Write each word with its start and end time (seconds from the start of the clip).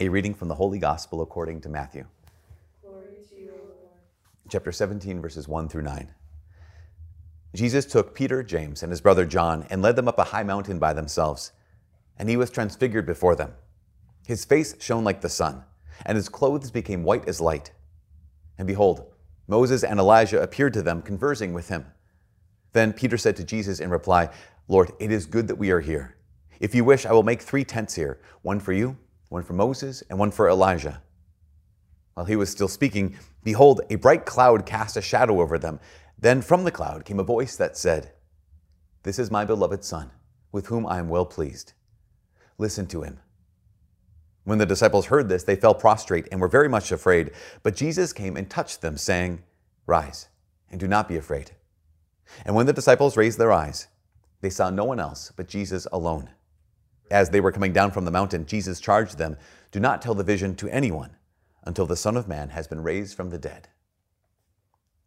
A 0.00 0.08
reading 0.08 0.34
from 0.34 0.48
the 0.48 0.56
Holy 0.56 0.80
Gospel 0.80 1.22
according 1.22 1.60
to 1.60 1.68
Matthew. 1.68 2.04
To 2.82 2.88
you, 3.38 3.52
Chapter 4.48 4.72
17, 4.72 5.22
verses 5.22 5.46
1 5.46 5.68
through 5.68 5.82
9. 5.82 6.12
Jesus 7.54 7.86
took 7.86 8.12
Peter, 8.12 8.42
James, 8.42 8.82
and 8.82 8.90
his 8.90 9.00
brother 9.00 9.24
John 9.24 9.64
and 9.70 9.82
led 9.82 9.94
them 9.94 10.08
up 10.08 10.18
a 10.18 10.24
high 10.24 10.42
mountain 10.42 10.80
by 10.80 10.94
themselves. 10.94 11.52
And 12.18 12.28
he 12.28 12.36
was 12.36 12.50
transfigured 12.50 13.06
before 13.06 13.36
them. 13.36 13.52
His 14.26 14.44
face 14.44 14.74
shone 14.80 15.04
like 15.04 15.20
the 15.20 15.28
sun, 15.28 15.62
and 16.04 16.16
his 16.16 16.28
clothes 16.28 16.72
became 16.72 17.04
white 17.04 17.28
as 17.28 17.40
light. 17.40 17.70
And 18.58 18.66
behold, 18.66 19.12
Moses 19.46 19.84
and 19.84 20.00
Elijah 20.00 20.42
appeared 20.42 20.72
to 20.72 20.82
them, 20.82 21.02
conversing 21.02 21.52
with 21.52 21.68
him. 21.68 21.86
Then 22.72 22.94
Peter 22.94 23.16
said 23.16 23.36
to 23.36 23.44
Jesus 23.44 23.78
in 23.78 23.90
reply, 23.90 24.30
Lord, 24.66 24.90
it 24.98 25.12
is 25.12 25.24
good 25.24 25.46
that 25.46 25.54
we 25.54 25.70
are 25.70 25.80
here. 25.80 26.16
If 26.58 26.74
you 26.74 26.84
wish, 26.84 27.06
I 27.06 27.12
will 27.12 27.22
make 27.22 27.42
three 27.42 27.64
tents 27.64 27.94
here 27.94 28.18
one 28.42 28.58
for 28.58 28.72
you 28.72 28.96
one 29.34 29.42
for 29.42 29.52
Moses, 29.52 30.02
and 30.08 30.16
one 30.16 30.30
for 30.30 30.48
Elijah. 30.48 31.02
While 32.14 32.26
he 32.26 32.36
was 32.36 32.48
still 32.48 32.68
speaking, 32.68 33.18
behold, 33.42 33.80
a 33.90 33.96
bright 33.96 34.24
cloud 34.24 34.64
cast 34.64 34.96
a 34.96 35.02
shadow 35.02 35.40
over 35.40 35.58
them. 35.58 35.80
Then 36.16 36.40
from 36.40 36.62
the 36.62 36.70
cloud 36.70 37.04
came 37.04 37.18
a 37.18 37.24
voice 37.24 37.56
that 37.56 37.76
said, 37.76 38.12
This 39.02 39.18
is 39.18 39.32
my 39.32 39.44
beloved 39.44 39.82
Son, 39.84 40.12
with 40.52 40.68
whom 40.68 40.86
I 40.86 40.98
am 40.98 41.08
well 41.08 41.26
pleased. 41.26 41.72
Listen 42.58 42.86
to 42.86 43.02
him. 43.02 43.18
When 44.44 44.58
the 44.58 44.66
disciples 44.66 45.06
heard 45.06 45.28
this, 45.28 45.42
they 45.42 45.56
fell 45.56 45.74
prostrate 45.74 46.28
and 46.30 46.40
were 46.40 46.46
very 46.46 46.68
much 46.68 46.92
afraid. 46.92 47.32
But 47.64 47.74
Jesus 47.74 48.12
came 48.12 48.36
and 48.36 48.48
touched 48.48 48.82
them, 48.82 48.96
saying, 48.96 49.42
Rise, 49.84 50.28
and 50.70 50.78
do 50.78 50.86
not 50.86 51.08
be 51.08 51.16
afraid. 51.16 51.50
And 52.46 52.54
when 52.54 52.66
the 52.66 52.72
disciples 52.72 53.16
raised 53.16 53.38
their 53.38 53.52
eyes, 53.52 53.88
they 54.42 54.50
saw 54.50 54.70
no 54.70 54.84
one 54.84 55.00
else 55.00 55.32
but 55.34 55.48
Jesus 55.48 55.88
alone. 55.90 56.30
As 57.10 57.30
they 57.30 57.40
were 57.40 57.52
coming 57.52 57.72
down 57.72 57.90
from 57.90 58.04
the 58.04 58.10
mountain, 58.10 58.46
Jesus 58.46 58.80
charged 58.80 59.18
them, 59.18 59.36
Do 59.72 59.80
not 59.80 60.00
tell 60.00 60.14
the 60.14 60.24
vision 60.24 60.54
to 60.56 60.68
anyone 60.68 61.16
until 61.64 61.86
the 61.86 61.96
Son 61.96 62.16
of 62.16 62.28
Man 62.28 62.50
has 62.50 62.66
been 62.66 62.82
raised 62.82 63.16
from 63.16 63.30
the 63.30 63.38
dead. 63.38 63.68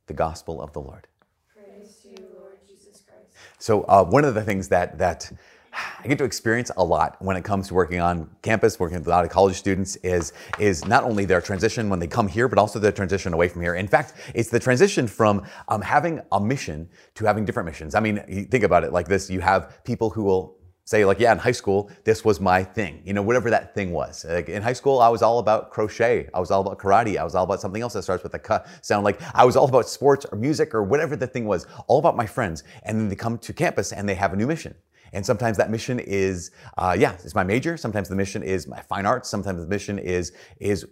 The 0.08 0.14
Gospel 0.14 0.62
of 0.62 0.74
the 0.74 0.82
Lord. 0.82 1.08
Praise 1.54 1.98
to 2.04 2.10
you, 2.10 2.28
Lord 2.40 2.58
Jesus 2.68 3.04
Christ. 3.08 3.34
So, 3.60 3.84
uh, 3.84 4.04
one 4.04 4.26
of 4.26 4.36
the 4.36 4.44
things 4.44 4.70
that, 4.70 4.98
that 5.00 5.32
I 5.74 6.08
get 6.08 6.18
to 6.20 6.24
experience 6.24 6.72
a 6.78 6.84
lot 6.84 7.18
when 7.20 7.36
it 7.38 7.44
comes 7.44 7.68
to 7.68 7.74
working 7.74 8.00
on 8.00 8.30
campus, 8.42 8.80
working 8.80 8.98
with 8.98 9.08
a 9.08 9.10
lot 9.10 9.26
of 9.26 9.32
college 9.32 9.56
students, 9.56 9.96
is 9.98 10.34
is 10.60 10.86
not 10.86 11.04
only 11.04 11.26
their 11.26 11.42
transition 11.42 11.90
when 11.90 12.00
they 12.00 12.08
come 12.08 12.28
here, 12.28 12.48
but 12.48 12.58
also 12.58 12.80
their 12.80 12.92
transition 12.92 13.34
away 13.34 13.48
from 13.48 13.62
here. 13.62 13.76
In 13.76 13.88
fact, 13.88 14.14
it's 14.34 14.50
the 14.50 14.60
transition 14.60 15.08
from 15.08 15.46
um, 15.68 15.82
having 15.82 16.22
a 16.32 16.40
mission 16.40 16.90
to 17.16 17.26
having 17.26 17.46
different 17.46 17.68
missions. 17.68 17.96
I 17.96 18.00
mean, 18.00 18.48
think 18.50 18.64
about 18.64 18.84
it 18.84 18.92
like 18.92 19.08
this: 19.08 19.30
you 19.30 19.40
have 19.42 19.84
people 19.84 20.10
who 20.10 20.24
will 20.24 20.57
say 20.88 21.04
like, 21.04 21.20
yeah, 21.20 21.34
in 21.34 21.38
high 21.38 21.52
school, 21.52 21.92
this 22.06 22.24
was 22.24 22.40
my 22.40 22.64
thing. 22.64 23.02
You 23.04 23.12
know, 23.12 23.22
whatever 23.22 23.50
that 23.50 23.76
thing 23.76 23.92
was. 23.92 24.26
Like 24.28 24.48
in 24.48 24.62
high 24.62 24.72
school, 24.72 25.00
I 25.02 25.10
was 25.10 25.22
all 25.22 25.40
about 25.40 25.70
crochet. 25.70 26.30
I 26.34 26.40
was 26.40 26.50
all 26.50 26.62
about 26.62 26.80
karate. 26.80 27.18
I 27.18 27.26
was 27.26 27.36
all 27.36 27.44
about 27.44 27.60
something 27.60 27.82
else 27.82 27.92
that 27.92 28.04
starts 28.04 28.24
with 28.24 28.34
a 28.36 28.40
k 28.40 28.60
sound. 28.82 29.04
Like 29.04 29.22
I 29.36 29.44
was 29.44 29.58
all 29.58 29.68
about 29.68 29.90
sports 29.90 30.26
or 30.32 30.38
music 30.38 30.74
or 30.74 30.84
whatever 30.84 31.18
the 31.18 31.28
thing 31.28 31.46
was. 31.46 31.68
All 31.88 32.00
about 32.00 32.16
my 32.16 32.26
friends. 32.26 32.64
And 32.84 32.98
then 32.98 33.10
they 33.10 33.18
come 33.18 33.38
to 33.38 33.52
campus 33.52 33.92
and 33.92 34.08
they 34.08 34.16
have 34.16 34.32
a 34.32 34.38
new 34.38 34.48
mission. 34.48 34.76
And 35.12 35.26
sometimes 35.26 35.58
that 35.58 35.70
mission 35.70 36.00
is, 36.00 36.52
uh, 36.78 36.96
yeah, 36.98 37.14
it's 37.14 37.36
my 37.36 37.44
major. 37.44 37.76
Sometimes 37.76 38.08
the 38.08 38.16
mission 38.16 38.42
is 38.42 38.66
my 38.66 38.82
fine 38.82 39.06
arts. 39.06 39.28
Sometimes 39.28 39.60
the 39.62 39.68
mission 39.68 40.00
is 40.00 40.32
is 40.62 40.86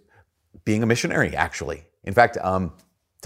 being 0.66 0.82
a 0.82 0.86
missionary. 0.86 1.34
Actually, 1.34 1.86
in 2.04 2.12
fact, 2.12 2.36
um, 2.42 2.74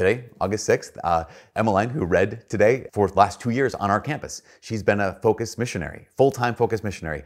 Today, 0.01 0.31
August 0.41 0.67
6th, 0.67 0.97
uh, 1.05 1.25
Emmeline, 1.57 1.91
who 1.91 2.07
read 2.07 2.49
today 2.49 2.87
for 2.91 3.07
the 3.07 3.19
last 3.19 3.39
two 3.39 3.51
years 3.51 3.75
on 3.75 3.91
our 3.91 4.01
campus, 4.01 4.41
she's 4.63 4.83
been 4.83 4.99
a 4.99 5.19
focus 5.21 5.59
missionary, 5.59 6.07
full 6.17 6.31
time 6.31 6.55
focus 6.55 6.83
missionary. 6.83 7.23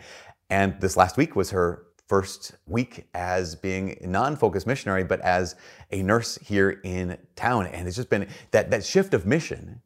And 0.50 0.74
this 0.80 0.96
last 0.96 1.16
week 1.16 1.36
was 1.36 1.50
her 1.52 1.84
first 2.08 2.56
week 2.66 3.06
as 3.14 3.54
being 3.54 3.96
non 4.00 4.34
focus 4.34 4.66
missionary, 4.66 5.04
but 5.04 5.20
as 5.20 5.54
a 5.92 6.02
nurse 6.02 6.36
here 6.38 6.80
in 6.82 7.16
town. 7.36 7.68
And 7.68 7.86
it's 7.86 7.94
just 7.94 8.10
been 8.10 8.26
that, 8.50 8.72
that 8.72 8.84
shift 8.84 9.14
of 9.14 9.24
mission. 9.24 9.80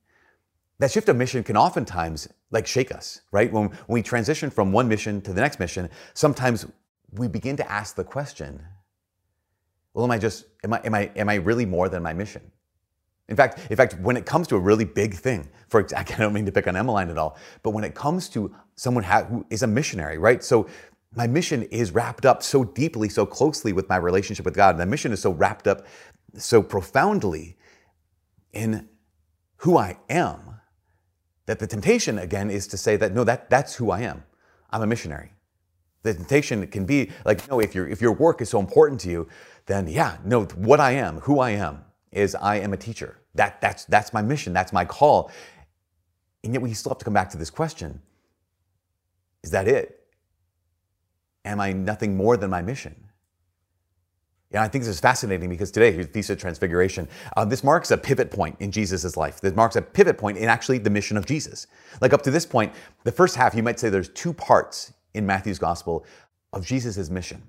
That 0.79 0.91
shift 0.91 1.11
of 1.11 1.17
mission 1.17 1.45
can 1.45 1.59
oftentimes 1.59 2.27
like 2.51 2.67
shake 2.67 2.91
us, 2.91 3.21
right? 3.33 3.53
When, 3.53 3.65
when 3.65 3.97
we 3.99 4.03
transition 4.03 4.49
from 4.49 4.73
one 4.73 4.89
mission 4.89 5.21
to 5.21 5.35
the 5.35 5.43
next 5.43 5.61
mission, 5.61 5.91
sometimes 6.15 6.65
we 7.13 7.29
begin 7.29 7.55
to 7.59 7.71
ask 7.71 7.97
the 7.97 8.05
question, 8.05 8.63
well, 9.93 10.07
am 10.07 10.11
I 10.11 10.17
just, 10.17 10.47
am 10.65 10.73
I, 10.73 10.81
am 10.85 10.95
I, 10.95 11.11
am 11.17 11.29
I 11.29 11.35
really 11.35 11.67
more 11.67 11.91
than 11.91 12.03
my 12.03 12.15
mission? 12.15 12.51
In 13.29 13.37
fact, 13.37 13.71
in 13.71 13.77
fact, 13.77 13.99
when 14.01 14.17
it 14.17 14.25
comes 14.25 14.49
to 14.49 14.57
a 14.57 14.59
really 14.59 14.85
big 14.85 15.15
thing, 15.15 15.49
for 15.69 15.87
I 15.97 16.03
don't 16.03 16.33
mean 16.33 16.47
to 16.47 16.53
pick 16.53 16.67
on 16.67 16.77
Emmeline 16.77 17.11
at 17.11 17.19
all, 17.19 17.37
but 17.63 17.71
when 17.71 17.85
it 17.85 17.95
comes 17.95 18.29
to 18.31 18.55
someone 18.77 19.05
who 19.05 19.45
is 19.51 19.63
a 19.63 19.67
missionary, 19.67 20.19
right? 20.19 20.43
So 20.43 20.69
my 21.15 21.27
mission 21.27 21.63
is 21.65 21.91
wrapped 21.93 22.27
up 22.27 22.43
so 22.43 22.65
deeply, 22.65 23.09
so 23.09 23.27
closely 23.27 23.73
with 23.73 23.89
my 23.89 23.97
relationship 23.97 24.45
with 24.45 24.55
God. 24.55 24.71
And 24.71 24.81
the 24.81 24.87
mission 24.87 25.13
is 25.13 25.21
so 25.21 25.31
wrapped 25.31 25.67
up 25.67 25.87
so 26.37 26.63
profoundly 26.63 27.57
in 28.53 28.89
who 29.57 29.77
I 29.77 29.99
am 30.09 30.61
that 31.47 31.59
the 31.59 31.67
temptation 31.67 32.19
again 32.19 32.51
is 32.51 32.67
to 32.69 32.77
say 32.77 32.97
that 32.97 33.15
no, 33.15 33.25
that 33.25 33.51
that's 33.51 33.75
who 33.75 33.91
I 33.91 34.01
am. 34.01 34.23
I'm 34.71 34.83
a 34.83 34.87
missionary. 34.87 35.33
The 36.03 36.15
temptation 36.15 36.67
can 36.69 36.85
be 36.85 37.11
like, 37.25 37.49
no, 37.49 37.59
if 37.59 37.75
your 37.75 37.89
if 37.89 38.01
your 38.01 38.13
work 38.13 38.41
is 38.41 38.51
so 38.51 38.61
important 38.61 39.01
to 39.01 39.11
you, 39.11 39.29
then 39.67 39.89
yeah, 39.89 40.19
no, 40.25 40.45
what 40.45 40.79
I 40.79 40.93
am, 40.93 41.21
who 41.21 41.41
I 41.41 41.51
am, 41.51 41.85
is 42.13 42.35
I 42.35 42.57
am 42.57 42.73
a 42.73 42.77
teacher. 42.77 43.19
That, 43.35 43.61
that's, 43.61 43.85
that's 43.85 44.13
my 44.13 44.23
mission, 44.23 44.53
that's 44.53 44.73
my 44.73 44.85
call. 44.85 45.31
And 46.45 46.53
yet 46.53 46.63
we 46.63 46.73
still 46.75 46.91
have 46.91 46.99
to 46.99 47.05
come 47.05 47.15
back 47.15 47.31
to 47.31 47.39
this 47.39 47.51
question 47.51 48.01
Is 49.43 49.51
that 49.51 49.69
it? 49.69 49.95
Am 51.45 51.61
I 51.61 51.73
nothing 51.73 52.17
more 52.17 52.37
than 52.37 52.51
my 52.51 52.63
mission? 52.63 53.09
And 54.51 54.63
I 54.63 54.69
think 54.69 54.83
this 54.85 54.95
is 54.95 55.01
fascinating 55.01 55.51
because 55.51 55.71
today, 55.71 55.93
here's 55.93 56.07
Feast 56.07 56.31
of 56.31 56.39
Transfiguration. 56.39 57.07
Uh, 57.37 57.45
this 57.45 57.63
marks 57.63 57.91
a 57.91 57.99
pivot 57.99 58.31
point 58.31 58.57
in 58.61 58.71
Jesus' 58.71 59.17
life. 59.17 59.41
This 59.41 59.55
marks 59.55 59.77
a 59.77 59.83
pivot 59.83 60.17
point 60.17 60.39
in 60.39 60.49
actually 60.49 60.79
the 60.79 60.89
mission 60.89 61.19
of 61.19 61.27
Jesus. 61.27 61.67
Like 62.01 62.15
up 62.15 62.23
to 62.23 62.31
this 62.31 62.47
point, 62.47 62.73
the 63.05 63.13
first 63.13 63.37
half, 63.37 63.55
you 63.55 63.63
might 63.63 63.79
say 63.79 63.91
there's 63.91 64.09
two 64.09 64.33
parts 64.33 64.95
in 65.13 65.27
Matthew's 65.27 65.59
gospel 65.59 66.07
of 66.55 66.65
Jesus' 66.65 67.11
mission. 67.11 67.43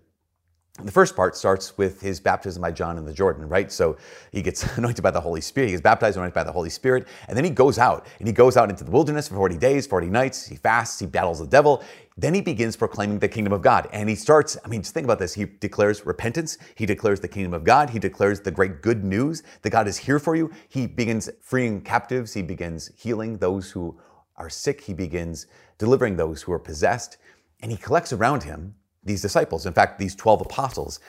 The 0.84 0.92
first 0.92 1.16
part 1.16 1.36
starts 1.36 1.78
with 1.78 2.00
his 2.00 2.22
baptism 2.22 2.62
by 2.62 2.72
John 2.72 2.98
in 2.98 3.06
the 3.06 3.12
Jordan, 3.12 3.50
right? 3.50 3.70
So 3.70 3.98
he 4.32 4.42
gets 4.42 4.64
anointed 4.78 5.04
by 5.04 5.12
the 5.12 5.20
Holy 5.20 5.42
Spirit. 5.42 5.68
He 5.68 5.74
gets 5.74 5.82
baptized, 5.82 6.16
anointed 6.16 6.34
by 6.34 6.44
the 6.44 6.52
Holy 6.52 6.70
Spirit. 6.70 7.08
And 7.28 7.36
then 7.36 7.44
he 7.44 7.50
goes 7.50 7.78
out 7.78 8.08
and 8.20 8.28
he 8.28 8.34
goes 8.34 8.56
out 8.56 8.70
into 8.70 8.86
the 8.86 8.92
wilderness 8.92 9.28
for 9.28 9.36
40 9.36 9.58
days, 9.58 9.86
40 9.86 10.08
nights. 10.08 10.48
He 10.48 10.56
fasts, 10.56 11.00
he 11.00 11.06
battles 11.06 11.40
the 11.40 11.48
devil. 11.48 11.84
Then 12.18 12.34
he 12.34 12.42
begins 12.42 12.76
proclaiming 12.76 13.20
the 13.20 13.28
kingdom 13.28 13.52
of 13.52 13.62
God. 13.62 13.90
And 13.92 14.08
he 14.08 14.16
starts, 14.16 14.58
I 14.64 14.68
mean, 14.68 14.82
just 14.82 14.94
think 14.94 15.06
about 15.06 15.20
this. 15.20 15.34
He 15.34 15.46
declares 15.46 16.06
repentance. 16.06 16.58
He 16.76 16.86
declares 16.86 17.20
the 17.20 17.28
kingdom 17.28 17.54
of 17.54 17.64
God. 17.64 17.90
He 17.90 18.00
declares 18.00 18.40
the 18.42 18.52
great 18.52 18.82
good 18.82 19.04
news 19.04 19.44
that 19.62 19.72
God 19.72 19.88
is 19.88 19.98
here 19.98 20.20
for 20.20 20.36
you. 20.36 20.52
He 20.70 20.88
begins 20.88 21.30
freeing 21.42 21.82
captives. 21.82 22.34
He 22.34 22.42
begins 22.42 22.92
healing 22.96 23.38
those 23.38 23.72
who 23.72 24.00
are 24.38 24.50
sick. 24.50 24.82
He 24.82 24.94
begins 24.94 25.48
delivering 25.78 26.16
those 26.16 26.42
who 26.42 26.54
are 26.54 26.60
possessed. 26.60 27.18
And 27.62 27.72
he 27.72 27.78
collects 27.78 28.14
around 28.14 28.44
him 28.44 28.76
these 29.10 29.22
disciples, 29.22 29.66
in 29.66 29.74
fact, 29.74 30.00
these 30.00 30.16
12 30.16 30.42
apostles. 30.42 31.00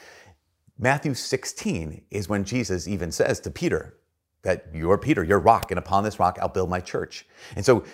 Matthew 0.79 1.13
16 1.13 2.03
is 2.11 2.29
when 2.29 2.45
Jesus 2.45 2.89
even 2.89 3.13
says 3.13 3.39
to 3.41 3.51
Peter 3.51 3.99
that 4.43 4.67
you're 4.73 4.97
Peter, 4.97 5.23
you're 5.23 5.39
rock, 5.39 5.71
and 5.71 5.79
upon 5.79 6.03
this 6.03 6.19
rock 6.19 6.39
I'll 6.41 6.49
build 6.49 6.71
my 6.71 6.81
church. 6.81 7.27
And 7.55 7.65
so 7.65 7.85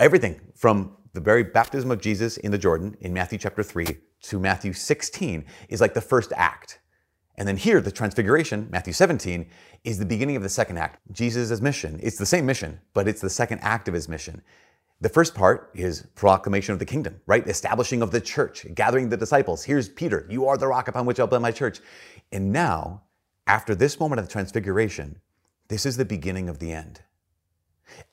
everything 0.00 0.40
from 0.56 0.96
the 1.12 1.20
very 1.20 1.44
baptism 1.44 1.92
of 1.92 2.00
Jesus 2.00 2.38
in 2.38 2.50
the 2.50 2.58
Jordan 2.58 2.96
in 3.00 3.12
Matthew 3.12 3.38
chapter 3.38 3.62
3 3.62 3.86
to 4.22 4.40
Matthew 4.40 4.72
16 4.72 5.44
is 5.68 5.80
like 5.80 5.94
the 5.94 6.00
first 6.00 6.32
act. 6.34 6.80
And 7.36 7.46
then 7.46 7.56
here, 7.56 7.80
the 7.80 7.92
transfiguration, 7.92 8.68
Matthew 8.70 8.92
17, 8.92 9.48
is 9.84 9.98
the 9.98 10.04
beginning 10.04 10.36
of 10.36 10.42
the 10.42 10.48
second 10.48 10.78
act. 10.78 10.98
Jesus' 11.12 11.60
mission. 11.60 12.00
It's 12.02 12.18
the 12.18 12.26
same 12.26 12.44
mission, 12.44 12.80
but 12.94 13.06
it's 13.08 13.20
the 13.20 13.30
second 13.30 13.60
act 13.60 13.88
of 13.88 13.94
his 13.94 14.08
mission. 14.08 14.42
The 15.02 15.08
first 15.08 15.34
part 15.34 15.68
is 15.74 16.06
proclamation 16.14 16.72
of 16.72 16.78
the 16.78 16.84
kingdom, 16.84 17.20
right? 17.26 17.44
Establishing 17.48 18.02
of 18.02 18.12
the 18.12 18.20
church, 18.20 18.64
gathering 18.72 19.08
the 19.08 19.16
disciples. 19.16 19.64
Here's 19.64 19.88
Peter, 19.88 20.28
you 20.30 20.46
are 20.46 20.56
the 20.56 20.68
rock 20.68 20.86
upon 20.86 21.06
which 21.06 21.18
I'll 21.18 21.26
build 21.26 21.42
my 21.42 21.50
church. 21.50 21.80
And 22.30 22.52
now, 22.52 23.02
after 23.48 23.74
this 23.74 23.98
moment 23.98 24.20
of 24.20 24.26
the 24.26 24.32
transfiguration, 24.32 25.18
this 25.66 25.86
is 25.86 25.96
the 25.96 26.04
beginning 26.04 26.48
of 26.48 26.60
the 26.60 26.70
end. 26.70 27.00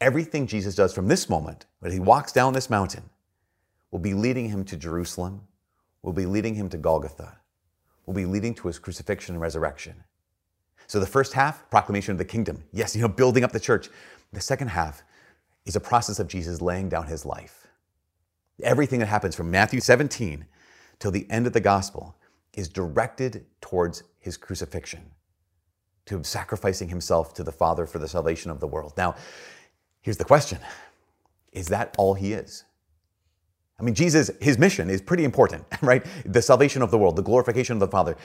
Everything 0.02 0.48
Jesus 0.48 0.74
does 0.74 0.92
from 0.92 1.08
this 1.08 1.30
moment, 1.30 1.68
when 1.78 1.92
he 1.92 2.00
walks 2.00 2.32
down 2.32 2.54
this 2.54 2.72
mountain, 2.72 3.08
will 3.92 4.00
be 4.00 4.16
leading 4.16 4.50
him 4.50 4.66
to 4.66 4.76
Jerusalem, 4.76 5.42
will 6.02 6.12
be 6.12 6.26
leading 6.26 6.56
him 6.56 6.70
to 6.70 6.78
Golgotha, 6.80 7.38
will 8.08 8.16
be 8.16 8.26
leading 8.26 8.56
to 8.56 8.68
his 8.68 8.80
crucifixion 8.80 9.36
and 9.36 9.42
resurrection. 9.44 10.04
So 10.88 11.00
the 11.00 11.06
first 11.06 11.34
half, 11.34 11.70
proclamation 11.70 12.14
of 12.14 12.18
the 12.18 12.26
kingdom. 12.26 12.64
Yes, 12.74 12.96
you 12.96 13.04
know, 13.04 13.08
building 13.08 13.44
up 13.44 13.52
the 13.52 13.60
church. 13.60 13.90
The 14.34 14.42
second 14.42 14.70
half 14.70 15.04
is 15.70 15.76
a 15.76 15.80
process 15.80 16.20
of 16.20 16.28
Jesus 16.28 16.64
laying 16.64 16.90
down 16.90 17.06
his 17.06 17.28
life. 17.28 17.68
Everything 18.64 19.00
that 19.02 19.06
happens 19.06 19.36
from 19.36 19.52
Matthew 19.52 19.80
17 19.80 20.46
till 20.98 21.12
the 21.12 21.30
end 21.30 21.46
of 21.46 21.54
the 21.54 21.62
gospel 21.62 22.16
is 22.54 22.68
directed 22.68 23.46
towards 23.62 24.02
his 24.18 24.36
crucifixion, 24.36 25.12
to 26.08 26.24
sacrificing 26.24 26.90
himself 26.90 27.36
to 27.36 27.44
the 27.44 27.52
Father 27.52 27.86
for 27.86 28.00
the 28.00 28.08
salvation 28.08 28.50
of 28.50 28.60
the 28.60 28.66
world. 28.66 28.94
Now, 28.98 29.14
here's 30.02 30.18
the 30.18 30.26
question 30.26 30.58
Is 31.52 31.68
that 31.68 31.94
all 32.00 32.16
he 32.16 32.34
is? 32.34 32.64
I 33.80 33.84
mean, 33.84 33.94
Jesus, 33.94 34.32
his 34.42 34.58
mission 34.58 34.90
is 34.90 35.04
pretty 35.04 35.24
important, 35.24 35.66
right? 35.84 36.04
The 36.26 36.42
salvation 36.42 36.82
of 36.82 36.90
the 36.90 36.98
world, 36.98 37.16
the 37.16 37.22
glorification 37.22 37.74
of 37.74 37.80
the 37.80 37.88
Father. 37.88 38.18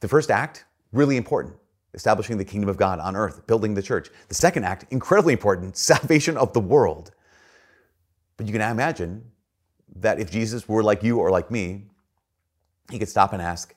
The 0.00 0.08
first 0.08 0.30
act, 0.30 0.64
really 0.90 1.18
important, 1.18 1.54
establishing 1.94 2.38
the 2.38 2.44
kingdom 2.44 2.68
of 2.68 2.76
God 2.76 2.98
on 3.00 3.16
earth, 3.16 3.46
building 3.46 3.74
the 3.74 3.82
church. 3.82 4.08
The 4.28 4.34
second 4.34 4.64
act, 4.64 4.86
incredibly 4.90 5.32
important, 5.32 5.76
salvation 5.92 6.36
of 6.36 6.52
the 6.52 6.60
world. 6.60 7.12
But 8.36 8.46
you 8.46 8.52
can 8.52 8.62
imagine 8.62 9.30
that 9.96 10.20
if 10.20 10.30
Jesus 10.30 10.68
were 10.68 10.82
like 10.82 11.02
you 11.02 11.18
or 11.18 11.30
like 11.30 11.50
me, 11.50 11.84
he 12.90 12.98
could 12.98 13.08
stop 13.08 13.32
and 13.32 13.42
ask, 13.42 13.74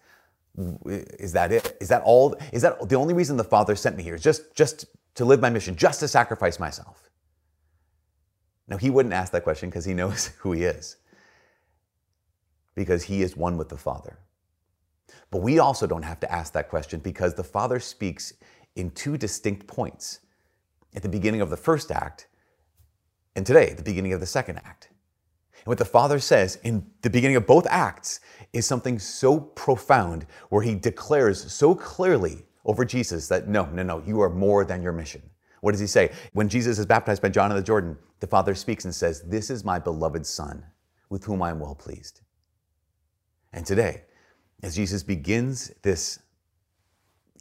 is 0.85 1.33
that 1.33 1.51
it? 1.51 1.77
Is 1.81 1.89
that 1.89 2.03
all? 2.03 2.35
Is 2.51 2.61
that 2.61 2.87
the 2.87 2.95
only 2.95 3.13
reason 3.13 3.37
the 3.37 3.43
Father 3.43 3.75
sent 3.75 3.97
me 3.97 4.03
here? 4.03 4.17
Just, 4.17 4.53
just 4.55 4.85
to 5.15 5.25
live 5.25 5.41
my 5.41 5.49
mission, 5.49 5.75
just 5.75 5.99
to 6.01 6.07
sacrifice 6.07 6.59
myself? 6.59 7.09
No, 8.67 8.77
he 8.77 8.89
wouldn't 8.89 9.13
ask 9.13 9.31
that 9.31 9.43
question 9.43 9.69
because 9.69 9.85
he 9.85 9.93
knows 9.93 10.27
who 10.39 10.51
he 10.51 10.63
is. 10.63 10.97
Because 12.75 13.03
he 13.03 13.21
is 13.21 13.35
one 13.35 13.57
with 13.57 13.69
the 13.69 13.77
Father. 13.77 14.19
But 15.33 15.41
we 15.41 15.57
also 15.57 15.87
don't 15.87 16.03
have 16.03 16.19
to 16.19 16.31
ask 16.31 16.53
that 16.53 16.69
question 16.69 16.99
because 16.99 17.33
the 17.33 17.43
Father 17.43 17.79
speaks 17.79 18.33
in 18.75 18.91
two 18.91 19.17
distinct 19.17 19.65
points 19.65 20.19
at 20.95 21.01
the 21.01 21.09
beginning 21.09 21.41
of 21.41 21.49
the 21.49 21.57
first 21.57 21.91
act 21.91 22.27
and 23.35 23.43
today, 23.43 23.73
the 23.73 23.81
beginning 23.81 24.13
of 24.13 24.19
the 24.19 24.27
second 24.27 24.57
act. 24.57 24.89
And 25.55 25.65
what 25.65 25.79
the 25.79 25.85
Father 25.85 26.19
says 26.19 26.59
in 26.61 26.85
the 27.01 27.09
beginning 27.09 27.35
of 27.35 27.47
both 27.47 27.65
acts 27.67 28.19
is 28.53 28.67
something 28.67 28.99
so 28.99 29.39
profound 29.39 30.27
where 30.49 30.61
he 30.61 30.75
declares 30.75 31.51
so 31.51 31.73
clearly 31.73 32.45
over 32.63 32.85
Jesus 32.85 33.27
that 33.29 33.47
no, 33.47 33.65
no, 33.65 33.81
no, 33.81 34.03
you 34.05 34.21
are 34.21 34.29
more 34.29 34.63
than 34.63 34.83
your 34.83 34.93
mission. 34.93 35.23
What 35.61 35.71
does 35.71 35.81
he 35.81 35.87
say? 35.87 36.11
When 36.33 36.47
Jesus 36.47 36.77
is 36.77 36.85
baptized 36.85 37.23
by 37.23 37.29
John 37.29 37.49
in 37.49 37.57
the 37.57 37.63
Jordan, 37.63 37.97
the 38.19 38.27
Father 38.27 38.53
speaks 38.53 38.85
and 38.85 38.93
says, 38.93 39.23
This 39.23 39.49
is 39.49 39.65
my 39.65 39.79
beloved 39.79 40.27
Son, 40.27 40.63
with 41.09 41.23
whom 41.23 41.41
I 41.41 41.49
am 41.49 41.59
well 41.59 41.73
pleased. 41.73 42.21
And 43.51 43.65
today, 43.65 44.03
as 44.63 44.75
Jesus 44.75 45.03
begins 45.03 45.71
this 45.81 46.19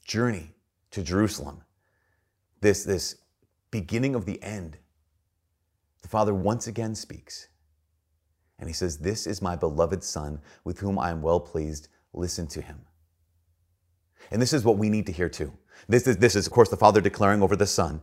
journey 0.05 0.51
to 0.91 1.03
Jerusalem, 1.03 1.63
this, 2.61 2.83
this 2.83 3.17
beginning 3.71 4.17
of 4.17 4.27
the 4.27 4.43
end, 4.43 4.77
the 6.03 6.09
Father 6.09 6.35
once 6.35 6.67
again 6.67 6.97
speaks. 6.97 7.49
And 8.59 8.69
he 8.69 8.75
says, 8.75 8.99
This 8.99 9.27
is 9.27 9.41
my 9.41 9.55
beloved 9.55 10.03
Son, 10.03 10.41
with 10.65 10.81
whom 10.81 10.99
I 10.99 11.11
am 11.11 11.23
well 11.23 11.41
pleased. 11.41 11.89
Listen 12.13 12.47
to 12.49 12.61
him. 12.61 12.81
And 14.31 14.43
this 14.43 14.53
is 14.53 14.65
what 14.65 14.77
we 14.77 14.91
need 14.91 15.07
to 15.07 15.13
hear 15.13 15.29
too. 15.29 15.53
This 15.89 16.07
is, 16.07 16.17
this 16.19 16.37
is, 16.37 16.47
of 16.47 16.53
course, 16.53 16.69
the 16.69 16.77
Father 16.77 17.01
declaring 17.01 17.43
over 17.43 17.57
the 17.57 17.67
Son 17.67 18.01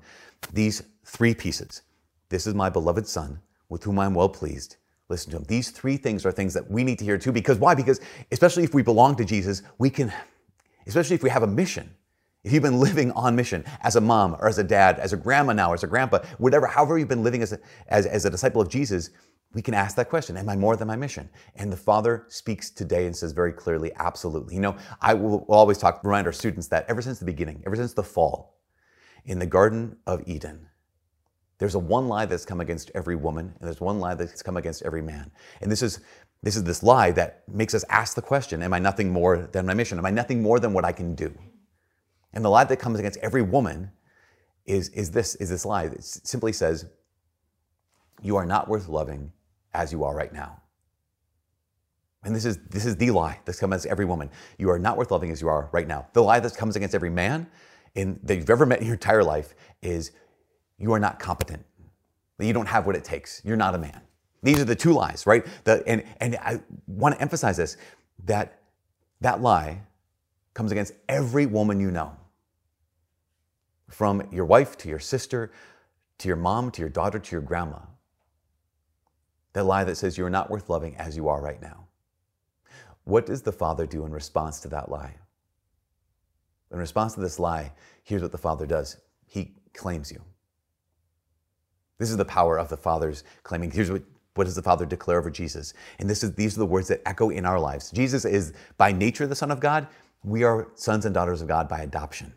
these 0.54 0.82
three 1.06 1.36
pieces. 1.36 1.82
This 2.30 2.48
is 2.48 2.54
my 2.54 2.70
beloved 2.70 3.08
Son, 3.08 3.40
with 3.68 3.84
whom 3.84 4.00
I 4.00 4.06
am 4.06 4.14
well 4.14 4.30
pleased. 4.30 4.78
Listen 5.10 5.32
to 5.32 5.38
him. 5.38 5.46
These 5.48 5.72
three 5.72 5.98
things 5.98 6.26
are 6.26 6.32
things 6.32 6.54
that 6.54 6.70
we 6.70 6.84
need 6.84 7.00
to 7.00 7.06
hear 7.06 7.18
too. 7.18 7.32
Because 7.32 7.58
why? 7.58 7.74
Because 7.74 8.00
especially 8.32 8.64
if 8.64 8.74
we 8.74 8.84
belong 8.84 9.16
to 9.16 9.26
Jesus, 9.26 9.64
we 9.80 9.90
can, 9.90 10.14
especially 10.86 11.16
if 11.16 11.24
we 11.24 11.32
have 11.32 11.44
a 11.44 11.48
mission, 11.48 11.90
if 12.44 12.54
you've 12.54 12.64
been 12.64 12.80
living 12.80 13.12
on 13.12 13.36
mission 13.36 13.66
as 13.82 13.96
a 13.96 14.02
mom 14.02 14.36
or 14.36 14.48
as 14.48 14.60
a 14.60 14.64
dad, 14.64 15.00
as 15.00 15.12
a 15.12 15.18
grandma 15.18 15.54
now, 15.54 15.74
as 15.74 15.84
a 15.84 15.88
grandpa, 15.88 16.20
whatever, 16.38 16.68
however 16.68 16.98
you've 16.98 17.08
been 17.08 17.24
living 17.24 17.42
as 17.42 17.54
a, 17.54 17.60
as, 17.88 18.06
as 18.06 18.26
a 18.26 18.30
disciple 18.30 18.62
of 18.62 18.70
Jesus, 18.70 19.10
we 19.54 19.64
can 19.64 19.74
ask 19.74 19.96
that 19.96 20.10
question 20.10 20.38
Am 20.38 20.48
I 20.48 20.56
more 20.56 20.76
than 20.76 20.88
my 20.88 20.96
mission? 20.96 21.28
And 21.56 21.74
the 21.74 21.78
Father 21.78 22.26
speaks 22.28 22.70
today 22.70 23.08
and 23.08 23.16
says 23.16 23.32
very 23.32 23.52
clearly, 23.52 23.92
absolutely. 23.96 24.54
You 24.54 24.62
know, 24.62 24.78
I 25.02 25.16
will 25.16 25.46
always 25.50 25.80
talk, 25.80 26.04
remind 26.04 26.28
our 26.28 26.34
students 26.34 26.68
that 26.68 26.86
ever 26.88 27.02
since 27.02 27.18
the 27.18 27.26
beginning, 27.26 27.64
ever 27.66 27.76
since 27.76 27.94
the 27.94 28.04
fall, 28.04 28.60
in 29.26 29.40
the 29.40 29.48
Garden 29.48 29.98
of 30.06 30.22
Eden, 30.28 30.69
there's 31.60 31.76
a 31.76 31.80
one 31.80 32.08
lie 32.08 32.26
that's 32.26 32.46
come 32.46 32.62
against 32.62 32.90
every 32.96 33.16
woman, 33.16 33.54
and 33.60 33.68
there's 33.68 33.82
one 33.82 34.00
lie 34.00 34.16
that's 34.16 34.42
come 34.42 34.58
against 34.58 34.82
every 34.84 35.02
man. 35.02 35.30
And 35.62 35.72
this 35.72 35.82
is 35.82 36.00
this 36.42 36.56
is 36.56 36.64
this 36.64 36.82
lie 36.82 37.12
that 37.12 37.44
makes 37.50 37.74
us 37.74 37.84
ask 37.90 38.16
the 38.16 38.22
question, 38.22 38.64
Am 38.64 38.74
I 38.74 38.80
nothing 38.80 39.12
more 39.12 39.50
than 39.52 39.66
my 39.66 39.74
mission? 39.74 39.98
Am 39.98 40.06
I 40.06 40.12
nothing 40.12 40.42
more 40.42 40.60
than 40.60 40.74
what 40.74 40.86
I 40.86 40.94
can 40.94 41.16
do? 41.16 41.38
And 42.34 42.46
the 42.46 42.50
lie 42.50 42.64
that 42.64 42.78
comes 42.78 42.98
against 42.98 43.20
every 43.20 43.42
woman 43.42 43.92
is, 44.66 44.90
is 44.90 45.12
this 45.12 45.36
is 45.36 45.50
this 45.50 45.66
lie. 45.66 45.84
It 45.84 46.04
simply 46.04 46.54
says, 46.54 46.86
You 48.22 48.38
are 48.38 48.46
not 48.46 48.70
worth 48.70 48.88
loving 48.88 49.34
as 49.74 49.92
you 49.92 50.04
are 50.06 50.16
right 50.16 50.32
now. 50.32 50.62
And 52.24 52.34
this 52.36 52.46
is 52.46 52.58
this 52.70 52.86
is 52.86 52.96
the 52.96 53.12
lie 53.12 53.40
that 53.44 53.58
comes 53.58 53.74
against 53.74 53.88
every 53.88 54.06
woman. 54.06 54.30
You 54.58 54.70
are 54.70 54.80
not 54.80 54.96
worth 54.98 55.12
loving 55.12 55.32
as 55.32 55.42
you 55.42 55.50
are 55.50 55.70
right 55.74 55.88
now. 55.88 56.08
The 56.14 56.24
lie 56.24 56.40
that 56.40 56.56
comes 56.56 56.78
against 56.78 56.96
every 56.96 57.10
man 57.10 57.48
in, 57.96 58.20
that 58.24 58.36
you've 58.36 58.50
ever 58.50 58.66
met 58.66 58.80
in 58.80 58.86
your 58.86 58.96
entire 58.96 59.24
life 59.24 59.56
is 59.82 60.12
you 60.80 60.94
are 60.94 61.00
not 61.00 61.20
competent. 61.20 61.66
You 62.40 62.54
don't 62.54 62.68
have 62.68 62.86
what 62.86 62.96
it 62.96 63.04
takes. 63.04 63.42
You're 63.44 63.58
not 63.58 63.76
a 63.76 63.78
man. 63.78 64.02
These 64.42 64.60
are 64.60 64.66
the 64.66 64.76
two 64.76 64.94
lies, 64.94 65.28
right? 65.28 65.46
The, 65.66 65.84
and, 65.86 66.04
and 66.22 66.38
I 66.38 66.62
want 66.88 67.16
to 67.16 67.22
emphasize 67.22 67.58
this 67.58 67.78
that 68.26 68.62
that 69.22 69.42
lie 69.42 69.82
comes 70.54 70.72
against 70.72 70.94
every 71.08 71.46
woman 71.46 71.80
you 71.80 71.92
know. 71.92 72.16
From 73.90 74.28
your 74.32 74.46
wife 74.46 74.78
to 74.80 74.90
your 74.90 75.00
sister, 75.00 75.52
to 76.20 76.28
your 76.28 76.38
mom, 76.38 76.72
to 76.72 76.82
your 76.82 76.90
daughter, 76.90 77.20
to 77.20 77.32
your 77.32 77.42
grandma. 77.42 77.80
That 79.54 79.66
lie 79.66 79.84
that 79.84 79.96
says 79.96 80.18
you're 80.18 80.30
not 80.30 80.50
worth 80.50 80.70
loving 80.70 80.96
as 80.98 81.18
you 81.18 81.28
are 81.28 81.42
right 81.42 81.62
now. 81.62 81.88
What 83.04 83.26
does 83.26 83.42
the 83.42 83.52
Father 83.52 83.86
do 83.86 84.06
in 84.06 84.12
response 84.12 84.60
to 84.62 84.68
that 84.70 84.90
lie? 84.90 85.16
In 86.72 86.78
response 86.78 87.16
to 87.16 87.20
this 87.20 87.40
lie, 87.40 87.72
here's 88.04 88.22
what 88.22 88.32
the 88.32 88.38
Father 88.38 88.66
does 88.66 88.98
He 89.26 89.54
claims 89.74 90.12
you. 90.12 90.22
This 92.00 92.10
is 92.10 92.18
the 92.18 92.26
power 92.26 92.58
of 92.58 92.70
the 92.70 92.78
Father's 92.78 93.24
claiming. 93.44 93.70
Here's 93.70 93.92
what, 93.92 94.02
what 94.34 94.46
does 94.46 94.56
the 94.56 94.62
Father 94.62 94.86
declare 94.86 95.20
over 95.20 95.30
Jesus? 95.30 95.74
And 96.00 96.10
this 96.10 96.24
is, 96.24 96.34
these 96.34 96.56
are 96.56 96.62
the 96.62 96.66
words 96.66 96.88
that 96.88 97.02
echo 97.06 97.30
in 97.30 97.46
our 97.46 97.60
lives. 97.60 97.92
Jesus 97.92 98.26
is 98.26 98.54
by 98.78 98.92
nature 98.92 99.28
the 99.28 99.36
Son 99.36 99.52
of 99.52 99.60
God. 99.60 99.88
We 100.24 100.44
are 100.44 100.70
sons 100.76 101.06
and 101.06 101.14
daughters 101.14 101.42
of 101.42 101.48
God 101.48 101.70
by 101.70 101.82
adoption. 101.82 102.34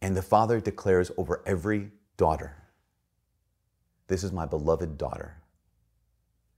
And 0.00 0.16
the 0.16 0.22
Father 0.22 0.60
declares 0.60 1.10
over 1.16 1.42
every 1.46 1.90
daughter, 2.16 2.56
This 4.08 4.24
is 4.24 4.32
my 4.32 4.46
beloved 4.46 4.96
daughter. 4.96 5.36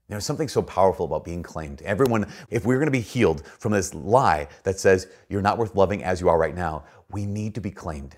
There's 0.07 0.25
something 0.25 0.49
so 0.49 0.61
powerful 0.61 1.05
about 1.05 1.23
being 1.23 1.41
claimed. 1.41 1.81
Everyone, 1.83 2.27
if 2.49 2.65
we're 2.65 2.75
going 2.75 2.87
to 2.87 2.91
be 2.91 2.99
healed 2.99 3.47
from 3.47 3.71
this 3.71 3.93
lie 3.93 4.49
that 4.63 4.77
says 4.77 5.07
you're 5.29 5.41
not 5.41 5.57
worth 5.57 5.73
loving 5.73 6.03
as 6.03 6.19
you 6.19 6.27
are 6.27 6.37
right 6.37 6.55
now, 6.55 6.83
we 7.09 7.25
need 7.25 7.55
to 7.55 7.61
be 7.61 7.71
claimed. 7.71 8.17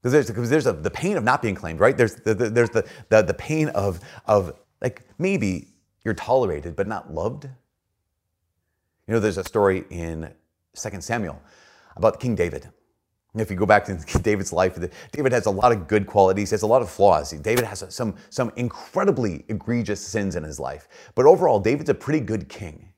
Because 0.00 0.12
there's, 0.12 0.26
because 0.28 0.50
there's 0.50 0.66
a, 0.66 0.72
the 0.72 0.90
pain 0.90 1.16
of 1.16 1.24
not 1.24 1.42
being 1.42 1.54
claimed, 1.54 1.78
right? 1.78 1.96
There's 1.96 2.14
the, 2.14 2.34
the 2.34 2.48
there's 2.48 2.70
the, 2.70 2.88
the, 3.10 3.22
the 3.22 3.34
pain 3.34 3.68
of, 3.70 4.00
of 4.26 4.54
like 4.80 5.02
maybe 5.18 5.68
you're 6.04 6.14
tolerated 6.14 6.74
but 6.74 6.86
not 6.86 7.12
loved. 7.12 7.44
You 7.44 9.14
know, 9.14 9.20
there's 9.20 9.38
a 9.38 9.44
story 9.44 9.84
in 9.90 10.32
2 10.74 11.00
Samuel 11.00 11.42
about 11.96 12.20
King 12.20 12.34
David. 12.34 12.70
If 13.34 13.50
you 13.50 13.56
go 13.56 13.66
back 13.66 13.84
to 13.84 13.94
David's 14.22 14.52
life, 14.52 14.78
David 15.12 15.32
has 15.32 15.46
a 15.46 15.50
lot 15.50 15.70
of 15.70 15.86
good 15.86 16.06
qualities, 16.06 16.50
he 16.50 16.54
has 16.54 16.62
a 16.62 16.66
lot 16.66 16.82
of 16.82 16.90
flaws. 16.90 17.30
David 17.30 17.64
has 17.64 17.84
some, 17.90 18.16
some 18.30 18.50
incredibly 18.56 19.44
egregious 19.48 20.00
sins 20.00 20.34
in 20.34 20.42
his 20.42 20.58
life. 20.58 20.88
But 21.14 21.26
overall, 21.26 21.60
David's 21.60 21.90
a 21.90 21.94
pretty 21.94 22.20
good 22.20 22.48
king. 22.48 22.88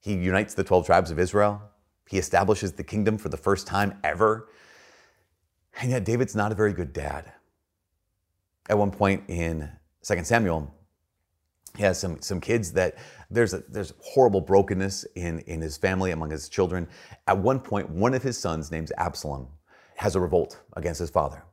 He 0.00 0.14
unites 0.14 0.54
the 0.54 0.64
12 0.64 0.86
tribes 0.86 1.10
of 1.10 1.18
Israel, 1.18 1.62
he 2.08 2.18
establishes 2.18 2.72
the 2.72 2.82
kingdom 2.82 3.16
for 3.16 3.28
the 3.28 3.36
first 3.36 3.68
time 3.68 3.96
ever. 4.02 4.48
And 5.80 5.90
yet, 5.90 6.04
David's 6.04 6.34
not 6.34 6.52
a 6.52 6.54
very 6.54 6.72
good 6.72 6.92
dad. 6.92 7.32
At 8.68 8.78
one 8.78 8.90
point 8.90 9.24
in 9.28 9.70
2 10.02 10.24
Samuel, 10.24 10.72
he 11.76 11.82
has 11.84 11.98
some, 11.98 12.20
some 12.20 12.40
kids 12.40 12.72
that 12.72 12.96
there's, 13.30 13.54
a, 13.54 13.62
there's 13.68 13.92
horrible 14.02 14.40
brokenness 14.40 15.04
in, 15.14 15.40
in 15.40 15.60
his 15.60 15.76
family 15.76 16.10
among 16.10 16.30
his 16.30 16.48
children. 16.48 16.88
At 17.26 17.38
one 17.38 17.60
point, 17.60 17.88
one 17.88 18.14
of 18.14 18.22
his 18.22 18.36
sons, 18.36 18.70
named 18.70 18.90
Absalom, 18.98 19.48
has 19.96 20.16
a 20.16 20.20
revolt 20.20 20.60
against 20.76 20.98
his 20.98 21.10
father. 21.10 21.44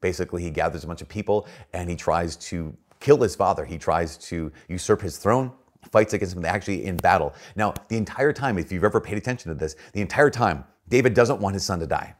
Basically, 0.00 0.42
he 0.42 0.50
gathers 0.50 0.84
a 0.84 0.86
bunch 0.86 1.02
of 1.02 1.08
people 1.08 1.46
and 1.72 1.90
he 1.90 1.96
tries 1.96 2.36
to 2.36 2.74
kill 3.00 3.18
his 3.18 3.34
father. 3.34 3.64
He 3.64 3.78
tries 3.78 4.16
to 4.18 4.52
usurp 4.68 5.00
his 5.00 5.18
throne, 5.18 5.52
fights 5.90 6.14
against 6.14 6.36
him 6.36 6.44
actually 6.44 6.84
in 6.84 6.96
battle. 6.96 7.34
Now, 7.54 7.74
the 7.88 7.96
entire 7.96 8.32
time, 8.32 8.58
if 8.58 8.72
you've 8.72 8.84
ever 8.84 9.00
paid 9.00 9.18
attention 9.18 9.50
to 9.50 9.54
this, 9.54 9.76
the 9.92 10.00
entire 10.00 10.30
time, 10.30 10.64
David 10.88 11.14
doesn't 11.14 11.40
want 11.40 11.54
his 11.54 11.64
son 11.64 11.80
to 11.80 11.86
die. 11.86 12.14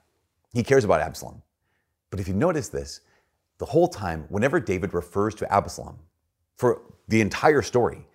He 0.52 0.62
cares 0.62 0.84
about 0.84 1.00
Absalom. 1.00 1.42
But 2.10 2.20
if 2.20 2.28
you 2.28 2.34
notice 2.34 2.68
this, 2.68 3.00
the 3.58 3.66
whole 3.66 3.88
time, 3.88 4.26
whenever 4.28 4.60
David 4.60 4.94
refers 4.94 5.34
to 5.36 5.52
Absalom, 5.52 5.98
for 6.56 6.82
the 7.08 7.20
entire 7.20 7.62
story, 7.62 8.06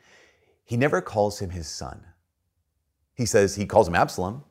he 0.64 0.78
never 0.78 1.02
calls 1.02 1.40
him 1.40 1.50
his 1.50 1.68
son. 1.68 2.04
He 3.14 3.26
says, 3.26 3.56
he 3.56 3.66
calls 3.66 3.88
him 3.88 3.96
Absalom. 3.96 4.44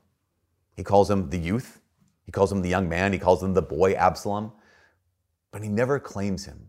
He 0.77 0.85
calls 0.85 1.11
him 1.11 1.31
the 1.31 1.39
youth. 1.39 1.81
He 2.25 2.33
calls 2.33 2.53
him 2.53 2.63
the 2.63 2.69
young 2.69 2.89
man. 2.89 3.13
He 3.13 3.19
calls 3.19 3.43
him 3.43 3.55
the 3.55 3.63
boy 3.63 3.95
Absalom. 3.95 4.53
But 5.51 5.63
he 5.63 5.69
never 5.69 5.99
claims 5.99 6.45
him. 6.45 6.69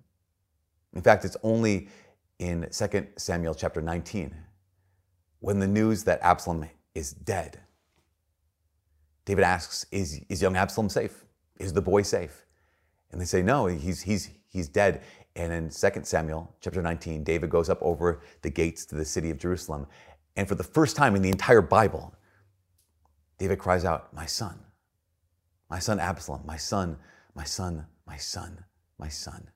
In 0.94 1.02
fact, 1.02 1.26
it's 1.26 1.38
only 1.44 1.90
in 2.40 2.68
2 2.72 3.08
Samuel 3.18 3.54
chapter 3.54 3.82
19 3.82 4.36
when 5.40 5.60
the 5.60 5.68
news 5.68 6.04
that 6.06 6.20
Absalom 6.22 6.68
is 6.96 7.12
dead. 7.12 7.60
David 9.26 9.44
asks, 9.44 9.86
Is, 9.92 10.22
is 10.30 10.42
young 10.42 10.56
Absalom 10.56 10.90
safe? 10.90 11.26
Is 11.60 11.74
the 11.74 11.82
boy 11.82 12.02
safe? 12.02 12.46
And 13.12 13.20
they 13.20 13.26
say, 13.26 13.42
No, 13.42 13.68
he's, 13.68 14.02
he's, 14.02 14.30
he's 14.50 14.68
dead. 14.68 15.02
And 15.36 15.54
in 15.54 15.70
2 15.70 15.90
Samuel 16.04 16.54
chapter 16.60 16.82
19, 16.82 17.24
David 17.24 17.50
goes 17.50 17.70
up 17.70 17.80
over 17.82 18.22
the 18.42 18.50
gates 18.50 18.86
to 18.88 18.96
the 18.96 19.06
city 19.06 19.30
of 19.30 19.38
Jerusalem. 19.38 19.88
And 20.36 20.48
for 20.48 20.56
the 20.56 20.64
first 20.64 20.96
time 20.96 21.16
in 21.16 21.22
the 21.22 21.30
entire 21.30 21.62
Bible, 21.62 22.14
David 23.38 23.60
cries 23.60 23.86
out, 23.86 24.14
My 24.14 24.26
son, 24.26 24.60
my 25.70 25.80
son 25.80 26.00
Absalom, 26.00 26.42
my 26.46 26.58
son, 26.58 26.98
my 27.34 27.44
son, 27.44 27.86
my 28.06 28.18
son, 28.18 28.64
my 28.98 29.08
son. 29.08 29.50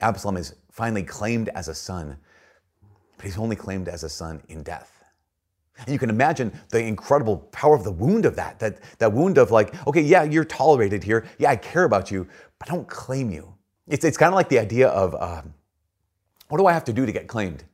Absalom 0.00 0.36
is 0.36 0.54
finally 0.70 1.02
claimed 1.02 1.48
as 1.50 1.68
a 1.68 1.74
son, 1.74 2.16
but 3.16 3.24
he's 3.24 3.38
only 3.38 3.56
claimed 3.56 3.88
as 3.88 4.02
a 4.02 4.08
son 4.08 4.42
in 4.48 4.62
death. 4.62 4.99
And 5.80 5.92
you 5.92 5.98
can 5.98 6.10
imagine 6.10 6.52
the 6.70 6.84
incredible 6.84 7.38
power 7.52 7.74
of 7.74 7.84
the 7.84 7.92
wound 7.92 8.26
of 8.26 8.36
that, 8.36 8.58
that, 8.58 8.78
that 8.98 9.12
wound 9.12 9.38
of 9.38 9.50
like, 9.50 9.74
okay, 9.86 10.02
yeah, 10.02 10.22
you're 10.22 10.44
tolerated 10.44 11.02
here. 11.02 11.26
Yeah, 11.38 11.50
I 11.50 11.56
care 11.56 11.84
about 11.84 12.10
you, 12.10 12.26
but 12.58 12.70
I 12.70 12.74
don't 12.74 12.88
claim 12.88 13.30
you. 13.30 13.54
It's, 13.86 14.04
it's 14.04 14.16
kind 14.16 14.28
of 14.28 14.36
like 14.36 14.48
the 14.48 14.58
idea 14.58 14.88
of 14.88 15.14
um, 15.20 15.54
what 16.48 16.58
do 16.58 16.66
I 16.66 16.72
have 16.72 16.84
to 16.84 16.92
do 16.92 17.06
to 17.06 17.12
get 17.12 17.26
claimed? 17.26 17.64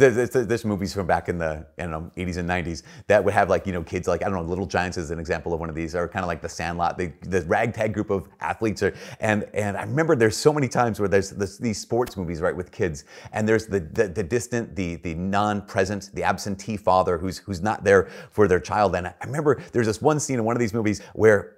There's, 0.00 0.64
movies 0.64 0.92
from 0.92 1.06
back 1.06 1.28
in 1.28 1.38
the 1.38 1.66
I 1.78 1.82
don't 1.82 1.90
know 1.90 2.10
80s 2.16 2.36
and 2.38 2.48
90s 2.48 2.82
that 3.06 3.22
would 3.24 3.34
have 3.34 3.48
like 3.48 3.66
you 3.66 3.72
know 3.72 3.82
kids 3.82 4.08
like 4.08 4.22
I 4.22 4.24
don't 4.26 4.34
know 4.34 4.42
Little 4.42 4.66
Giants 4.66 4.96
is 4.96 5.10
an 5.10 5.18
example 5.18 5.52
of 5.52 5.60
one 5.60 5.68
of 5.68 5.74
these 5.74 5.94
or 5.94 6.08
kind 6.08 6.24
of 6.24 6.28
like 6.28 6.42
the 6.42 6.48
Sandlot 6.48 6.96
the, 6.98 7.12
the 7.22 7.42
ragtag 7.42 7.92
group 7.92 8.10
of 8.10 8.28
athletes 8.40 8.82
are, 8.82 8.94
and 9.20 9.44
and 9.54 9.76
I 9.76 9.82
remember 9.82 10.16
there's 10.16 10.36
so 10.36 10.52
many 10.52 10.68
times 10.68 11.00
where 11.00 11.08
there's 11.08 11.30
this, 11.30 11.58
these 11.58 11.78
sports 11.78 12.16
movies 12.16 12.40
right 12.40 12.54
with 12.54 12.72
kids 12.72 13.04
and 13.32 13.48
there's 13.48 13.66
the, 13.66 13.80
the, 13.80 14.08
the 14.08 14.22
distant 14.22 14.74
the 14.74 14.96
the 14.96 15.14
non-present 15.14 16.10
the 16.14 16.22
absentee 16.22 16.76
father 16.76 17.18
who's 17.18 17.38
who's 17.38 17.60
not 17.60 17.84
there 17.84 18.08
for 18.30 18.48
their 18.48 18.60
child 18.60 18.94
and 18.96 19.06
I 19.06 19.14
remember 19.24 19.62
there's 19.72 19.86
this 19.86 20.00
one 20.00 20.18
scene 20.20 20.38
in 20.38 20.44
one 20.44 20.56
of 20.56 20.60
these 20.60 20.74
movies 20.74 21.00
where 21.14 21.56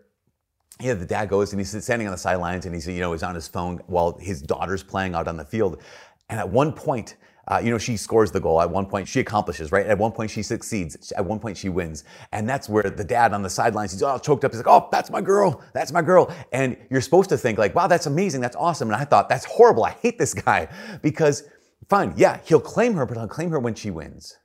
yeah, 0.80 0.94
the 0.94 1.06
dad 1.06 1.28
goes 1.28 1.52
and 1.52 1.60
he's 1.60 1.82
standing 1.84 2.08
on 2.08 2.12
the 2.12 2.18
sidelines 2.18 2.66
and 2.66 2.74
he's 2.74 2.88
you 2.88 3.00
know 3.00 3.12
he's 3.12 3.22
on 3.22 3.34
his 3.34 3.46
phone 3.46 3.80
while 3.86 4.18
his 4.18 4.42
daughter's 4.42 4.82
playing 4.82 5.14
out 5.14 5.28
on 5.28 5.36
the 5.36 5.44
field 5.44 5.80
and 6.28 6.40
at 6.40 6.48
one 6.48 6.72
point 6.72 7.16
uh, 7.52 7.58
you 7.58 7.70
know, 7.70 7.76
she 7.76 7.98
scores 7.98 8.30
the 8.30 8.40
goal. 8.40 8.62
At 8.62 8.70
one 8.70 8.86
point, 8.86 9.06
she 9.06 9.20
accomplishes, 9.20 9.72
right? 9.72 9.84
At 9.84 9.98
one 9.98 10.10
point, 10.10 10.30
she 10.30 10.42
succeeds. 10.42 11.12
At 11.12 11.26
one 11.26 11.38
point, 11.38 11.58
she 11.58 11.68
wins. 11.68 12.04
And 12.32 12.48
that's 12.48 12.66
where 12.66 12.82
the 12.84 13.04
dad 13.04 13.34
on 13.34 13.42
the 13.42 13.50
sidelines, 13.50 13.92
he's 13.92 14.02
all 14.02 14.18
choked 14.18 14.42
up. 14.44 14.52
He's 14.52 14.58
like, 14.64 14.68
oh, 14.68 14.88
that's 14.90 15.10
my 15.10 15.20
girl. 15.20 15.62
That's 15.74 15.92
my 15.92 16.00
girl. 16.00 16.34
And 16.52 16.78
you're 16.88 17.02
supposed 17.02 17.28
to 17.28 17.36
think, 17.36 17.58
like, 17.58 17.74
wow, 17.74 17.88
that's 17.88 18.06
amazing. 18.06 18.40
That's 18.40 18.56
awesome. 18.56 18.88
And 18.88 18.96
I 18.96 19.04
thought, 19.04 19.28
that's 19.28 19.44
horrible. 19.44 19.84
I 19.84 19.90
hate 19.90 20.18
this 20.18 20.32
guy 20.32 20.68
because, 21.02 21.42
fine, 21.90 22.14
yeah, 22.16 22.40
he'll 22.46 22.58
claim 22.58 22.94
her, 22.94 23.04
but 23.04 23.18
he'll 23.18 23.28
claim 23.28 23.50
her 23.50 23.60
when 23.60 23.74
she 23.74 23.90
wins. 23.90 24.38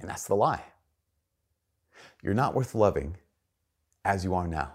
And 0.00 0.10
that's 0.10 0.26
the 0.26 0.34
lie. 0.34 0.64
You're 2.24 2.34
not 2.34 2.54
worth 2.54 2.74
loving 2.74 3.18
as 4.04 4.24
you 4.24 4.34
are 4.34 4.48
now. 4.48 4.72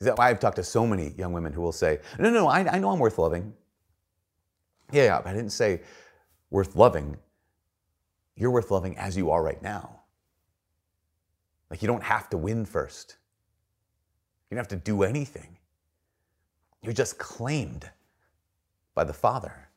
Is 0.00 0.04
that 0.04 0.18
why 0.18 0.30
I've 0.30 0.38
talked 0.38 0.56
to 0.56 0.62
so 0.62 0.86
many 0.86 1.14
young 1.18 1.32
women 1.32 1.52
who 1.52 1.62
will 1.62 1.72
say, 1.72 1.98
no, 2.16 2.30
no, 2.30 2.40
no 2.42 2.46
I, 2.46 2.60
I 2.74 2.78
know 2.78 2.90
I'm 2.90 3.00
worth 3.00 3.18
loving. 3.18 3.54
Yeah, 4.92 5.20
I 5.24 5.32
didn't 5.32 5.50
say 5.50 5.80
worth 6.50 6.76
loving. 6.76 7.16
You're 8.36 8.50
worth 8.50 8.70
loving 8.70 8.96
as 8.98 9.16
you 9.16 9.30
are 9.30 9.42
right 9.42 9.62
now. 9.62 10.00
Like 11.70 11.82
you 11.82 11.88
don't 11.88 12.02
have 12.02 12.28
to 12.30 12.36
win 12.36 12.64
first. 12.64 13.16
You 14.50 14.54
don't 14.54 14.58
have 14.58 14.80
to 14.80 14.84
do 14.84 15.02
anything. 15.02 15.58
You're 16.82 16.92
just 16.92 17.18
claimed 17.18 17.90
by 18.94 19.04
the 19.04 19.12
Father. 19.12 19.68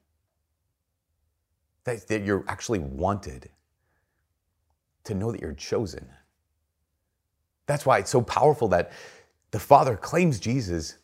That, 1.86 2.08
that 2.08 2.24
you're 2.24 2.46
actually 2.48 2.80
wanted. 2.80 3.50
To 5.06 5.16
know 5.16 5.32
that 5.32 5.42
you're 5.42 5.54
chosen. 5.54 6.08
That's 7.66 7.86
why 7.86 7.98
it's 7.98 8.12
so 8.12 8.22
powerful 8.22 8.68
that 8.68 8.92
the 9.50 9.60
Father 9.60 9.96
claims 9.96 10.39
Jesus 10.39 10.98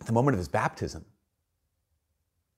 at 0.00 0.06
the 0.06 0.12
moment 0.12 0.34
of 0.34 0.38
his 0.38 0.48
baptism. 0.48 1.04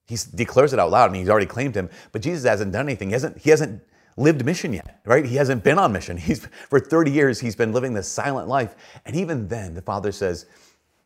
He 0.07 0.16
declares 0.35 0.73
it 0.73 0.78
out 0.78 0.90
loud. 0.90 1.11
I 1.11 1.12
mean, 1.12 1.23
he's 1.23 1.28
already 1.28 1.47
claimed 1.47 1.75
him, 1.75 1.88
but 2.12 2.23
Jesus 2.23 2.45
hasn't 2.45 2.73
done 2.73 2.87
anything. 2.87 3.09
He 3.09 3.12
hasn't, 3.12 3.38
he 3.38 3.50
hasn't 3.50 3.83
lived 4.16 4.45
mission 4.45 4.73
yet, 4.73 5.00
right? 5.04 5.25
He 5.25 5.37
hasn't 5.37 5.64
been 5.64 5.78
on 5.78 5.92
mission. 5.92 6.16
He's 6.16 6.47
for 6.69 6.80
30 6.80 7.11
years 7.11 7.40
he's 7.40 7.57
been 7.57 7.73
living 7.73 7.95
this 7.95 8.09
silent 8.09 8.49
life. 8.49 8.75
And 9.07 9.16
even 9.16 9.49
then, 9.49 9.75
the 9.75 9.83
Father 9.83 10.12
says, 10.12 10.47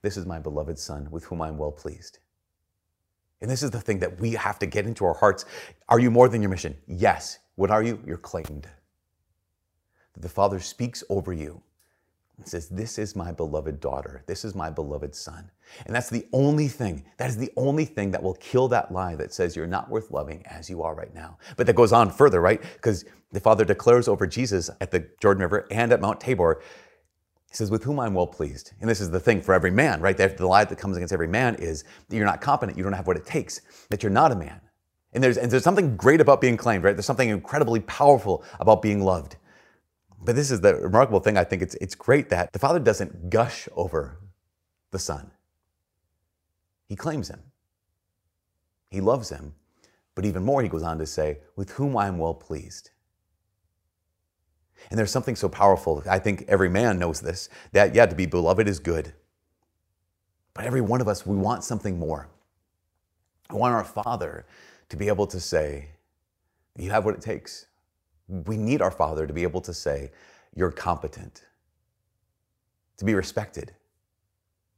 This 0.03 0.17
is 0.17 0.27
my 0.27 0.39
beloved 0.39 0.79
Son 0.79 1.09
with 1.11 1.25
whom 1.25 1.43
I'm 1.43 1.59
well 1.59 1.73
pleased. 1.73 2.19
And 3.41 3.51
this 3.51 3.63
is 3.63 3.71
the 3.71 3.81
thing 3.81 3.99
that 3.99 4.19
we 4.21 4.33
have 4.33 4.59
to 4.61 4.67
get 4.67 4.87
into 4.87 5.05
our 5.05 5.15
hearts. 5.15 5.45
Are 5.89 6.01
you 6.01 6.11
more 6.11 6.29
than 6.29 6.41
your 6.41 6.51
mission? 6.51 6.77
Yes. 6.87 7.39
What 7.57 7.71
are 7.71 7.83
you? 7.83 8.01
You're 8.07 8.17
claimed. 8.17 8.69
The 10.17 10.29
Father 10.29 10.61
speaks 10.61 11.05
over 11.11 11.33
you 11.33 11.63
it 12.41 12.49
says, 12.49 12.69
This 12.69 12.99
is 12.99 13.15
my 13.15 13.33
beloved 13.33 13.81
daughter. 13.81 14.25
This 14.27 14.45
is 14.45 14.55
my 14.55 14.71
beloved 14.71 15.15
son. 15.15 15.51
And 15.87 15.95
that's 15.95 16.11
the 16.11 16.27
only 16.33 16.69
thing, 16.69 17.05
that 17.17 17.31
is 17.31 17.37
the 17.37 17.53
only 17.57 17.85
thing 17.85 18.11
that 18.11 18.23
will 18.23 18.35
kill 18.35 18.69
that 18.69 18.93
lie 18.93 19.15
that 19.17 19.33
says 19.33 19.57
you're 19.57 19.67
not 19.67 19.89
worth 19.89 20.11
loving 20.11 20.45
as 20.47 20.69
you 20.69 20.83
are 20.83 20.95
right 20.95 21.15
now. 21.15 21.39
But 21.57 21.67
that 21.67 21.77
goes 21.77 21.93
on 21.93 22.11
further, 22.11 22.41
right? 22.41 22.61
Because 22.75 23.05
the 23.33 23.41
Father 23.41 23.65
declares 23.65 24.09
over 24.09 24.27
Jesus 24.27 24.69
at 24.81 24.91
the 24.91 25.09
Jordan 25.21 25.43
River 25.43 25.67
and 25.71 25.93
at 25.93 26.01
Mount 26.01 26.21
Tabor, 26.21 26.61
He 27.51 27.57
says, 27.57 27.71
With 27.71 27.85
whom 27.85 28.01
I'm 28.01 28.15
well 28.15 28.27
pleased. 28.27 28.73
And 28.81 28.91
this 28.91 29.01
is 29.01 29.11
the 29.11 29.21
thing 29.21 29.41
for 29.41 29.55
every 29.55 29.71
man, 29.71 30.01
right? 30.01 30.17
The 30.17 30.47
lie 30.47 30.65
that 30.65 30.79
comes 30.79 30.97
against 30.97 31.13
every 31.13 31.29
man 31.29 31.55
is 31.57 31.85
that 32.09 32.17
you're 32.17 32.27
not 32.27 32.41
competent, 32.41 32.77
you 32.77 32.85
don't 32.85 32.93
have 32.93 33.07
what 33.07 33.17
it 33.17 33.27
takes, 33.27 33.61
that 33.91 34.03
you're 34.03 34.11
not 34.13 34.33
a 34.33 34.37
man. 34.37 34.61
And 35.13 35.23
there's, 35.23 35.39
and 35.39 35.51
there's 35.51 35.63
something 35.63 35.97
great 35.97 36.21
about 36.21 36.41
being 36.41 36.57
claimed, 36.57 36.83
right? 36.83 36.97
There's 36.97 37.07
something 37.07 37.29
incredibly 37.29 37.81
powerful 37.81 38.45
about 38.59 38.83
being 38.83 39.05
loved. 39.05 39.37
But 40.25 40.37
this 40.37 40.51
is 40.51 40.61
the 40.61 40.77
remarkable 40.77 41.21
thing. 41.21 41.37
I 41.37 41.45
think 41.45 41.63
it's, 41.63 41.75
it's 41.77 41.95
great 41.95 42.31
that 42.31 42.53
the 42.53 42.59
Father 42.59 42.79
doesn't 42.79 43.31
gush 43.31 43.69
over 43.77 44.19
the 44.91 44.99
Son. 44.99 45.31
He 46.89 46.97
claims 46.97 47.29
him, 47.29 47.43
he 48.91 49.01
loves 49.01 49.31
him. 49.31 49.55
But 50.15 50.25
even 50.25 50.45
more, 50.45 50.63
he 50.63 50.69
goes 50.69 50.85
on 50.85 50.99
to 50.99 51.07
say, 51.07 51.39
with 51.57 51.71
whom 51.73 51.97
I 51.97 52.07
am 52.07 52.19
well 52.19 52.35
pleased. 52.35 52.91
And 54.91 54.99
there's 54.99 55.11
something 55.11 55.35
so 55.35 55.49
powerful. 55.49 56.03
I 56.09 56.19
think 56.21 56.45
every 56.47 56.69
man 56.69 56.99
knows 56.99 57.21
this 57.21 57.49
that, 57.73 57.95
yeah, 57.95 58.07
to 58.07 58.15
be 58.15 58.27
beloved 58.27 58.69
is 58.69 58.79
good. 58.79 59.13
But 60.53 60.67
every 60.67 60.81
one 60.81 61.01
of 61.01 61.09
us, 61.09 61.27
we 61.27 61.37
want 61.37 61.65
something 61.65 61.99
more. 61.99 62.29
We 63.51 63.59
want 63.59 63.75
our 63.75 63.85
Father 63.85 64.47
to 64.89 64.97
be 64.97 65.09
able 65.09 65.27
to 65.29 65.41
say, 65.41 65.89
You 66.77 66.91
have 66.91 67.05
what 67.05 67.15
it 67.15 67.21
takes. 67.21 67.67
We 68.29 68.57
need 68.57 68.83
our 68.83 68.91
Father 68.91 69.27
to 69.27 69.33
be 69.33 69.43
able 69.43 69.61
to 69.63 69.75
say, 69.75 70.11
You're 70.55 70.71
competent, 70.71 71.45
to 72.99 73.05
be 73.05 73.15
respected. 73.15 73.73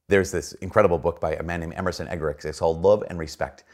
There's 0.08 0.30
this 0.30 0.52
incredible 0.54 0.98
book 0.98 1.20
by 1.20 1.34
a 1.34 1.42
man 1.42 1.60
named 1.60 1.74
Emerson 1.74 2.06
Eggerichs. 2.06 2.44
It's 2.44 2.60
called 2.60 2.82
Love 2.82 3.02
and 3.08 3.18
Respect. 3.18 3.64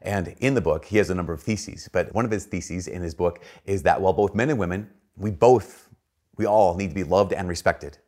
And 0.00 0.34
in 0.40 0.54
the 0.54 0.60
book, 0.60 0.84
he 0.84 0.96
has 0.96 1.10
a 1.10 1.14
number 1.14 1.32
of 1.32 1.42
theses. 1.42 1.88
But 1.92 2.12
one 2.14 2.24
of 2.24 2.30
his 2.30 2.46
theses 2.46 2.88
in 2.88 3.02
his 3.02 3.14
book 3.14 3.40
is 3.66 3.82
that 3.82 4.00
while 4.00 4.12
both 4.12 4.34
men 4.34 4.50
and 4.50 4.58
women, 4.58 4.90
we 5.16 5.30
both, 5.30 5.88
we 6.36 6.46
all 6.46 6.74
need 6.74 6.88
to 6.88 6.94
be 6.94 7.04
loved 7.04 7.32
and 7.32 7.48
respected. 7.48 7.98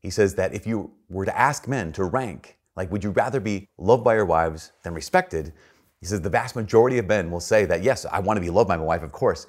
He 0.00 0.10
says 0.10 0.34
that 0.36 0.54
if 0.54 0.66
you 0.66 0.92
were 1.08 1.26
to 1.26 1.38
ask 1.38 1.68
men 1.68 1.92
to 1.92 2.04
rank, 2.04 2.56
like, 2.74 2.90
would 2.90 3.04
you 3.04 3.10
rather 3.10 3.38
be 3.38 3.68
loved 3.78 4.02
by 4.02 4.14
your 4.14 4.24
wives 4.24 4.72
than 4.82 4.94
respected? 4.94 5.52
He 6.00 6.06
says 6.06 6.22
the 6.22 6.30
vast 6.30 6.56
majority 6.56 6.96
of 6.98 7.06
men 7.06 7.30
will 7.30 7.40
say 7.40 7.66
that, 7.66 7.82
yes, 7.82 8.06
I 8.06 8.20
want 8.20 8.38
to 8.38 8.40
be 8.40 8.48
loved 8.48 8.68
by 8.68 8.76
my 8.78 8.84
wife, 8.84 9.02
of 9.02 9.12
course. 9.12 9.46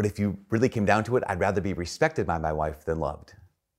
But 0.00 0.06
if 0.06 0.18
you 0.18 0.38
really 0.48 0.70
came 0.70 0.86
down 0.86 1.04
to 1.04 1.18
it, 1.18 1.24
I'd 1.26 1.40
rather 1.40 1.60
be 1.60 1.74
respected 1.74 2.26
by 2.26 2.38
my 2.38 2.54
wife 2.54 2.86
than 2.86 3.00
loved. 3.00 3.34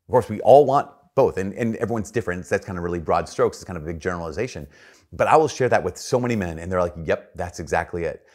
Of 0.07 0.11
course, 0.11 0.29
we 0.29 0.39
all 0.41 0.67
want 0.67 0.87
both, 1.15 1.39
and, 1.39 1.51
and 1.55 1.75
everyone's 1.77 2.11
different. 2.11 2.45
That's 2.47 2.63
kind 2.63 2.77
of 2.77 2.83
really 2.83 2.99
broad 2.99 3.27
strokes. 3.27 3.57
It's 3.57 3.63
kind 3.63 3.75
of 3.75 3.81
a 3.81 3.87
big 3.87 3.99
generalization. 3.99 4.67
But 5.11 5.27
I 5.27 5.35
will 5.35 5.47
share 5.47 5.67
that 5.69 5.83
with 5.83 5.97
so 5.97 6.19
many 6.19 6.35
men, 6.35 6.59
and 6.59 6.71
they're 6.71 6.79
like, 6.79 6.93
yep, 7.05 7.31
that's 7.33 7.59
exactly 7.59 8.03
it. 8.03 8.27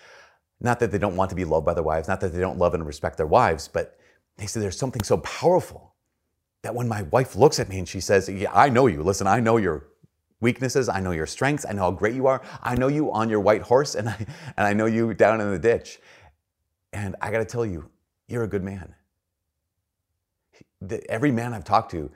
Not 0.60 0.80
that 0.80 0.90
they 0.90 0.98
don't 0.98 1.14
want 1.14 1.30
to 1.30 1.36
be 1.36 1.44
loved 1.44 1.64
by 1.64 1.74
their 1.74 1.84
wives, 1.84 2.08
not 2.08 2.20
that 2.22 2.32
they 2.32 2.40
don't 2.40 2.58
love 2.58 2.74
and 2.74 2.84
respect 2.84 3.18
their 3.18 3.28
wives, 3.28 3.68
but 3.68 3.96
they 4.36 4.46
say 4.46 4.58
there's 4.58 4.76
something 4.76 5.04
so 5.04 5.18
powerful 5.18 5.94
that 6.62 6.74
when 6.74 6.88
my 6.88 7.02
wife 7.02 7.36
looks 7.36 7.60
at 7.60 7.68
me 7.68 7.78
and 7.78 7.88
she 7.88 8.00
says, 8.00 8.28
Yeah, 8.28 8.50
I 8.52 8.68
know 8.68 8.88
you. 8.88 9.04
Listen, 9.04 9.28
I 9.28 9.38
know 9.38 9.58
your 9.58 9.86
weaknesses. 10.40 10.88
I 10.88 10.98
know 10.98 11.12
your 11.12 11.26
strengths. 11.26 11.64
I 11.64 11.72
know 11.72 11.82
how 11.82 11.90
great 11.92 12.16
you 12.16 12.26
are. 12.26 12.42
I 12.64 12.74
know 12.74 12.88
you 12.88 13.12
on 13.12 13.28
your 13.28 13.38
white 13.38 13.62
horse, 13.62 13.94
and 13.94 14.08
I, 14.08 14.16
and 14.56 14.66
I 14.66 14.72
know 14.72 14.86
you 14.86 15.14
down 15.14 15.40
in 15.40 15.52
the 15.52 15.58
ditch. 15.60 16.00
And 16.92 17.16
I 17.20 17.30
got 17.30 17.38
to 17.38 17.44
tell 17.46 17.66
you, 17.66 17.90
you're 18.28 18.44
a 18.44 18.48
good 18.48 18.64
man. 18.64 18.94
Every 21.08 21.32
man 21.32 21.54
I've 21.54 21.64
talked 21.64 21.90
to, 21.92 22.10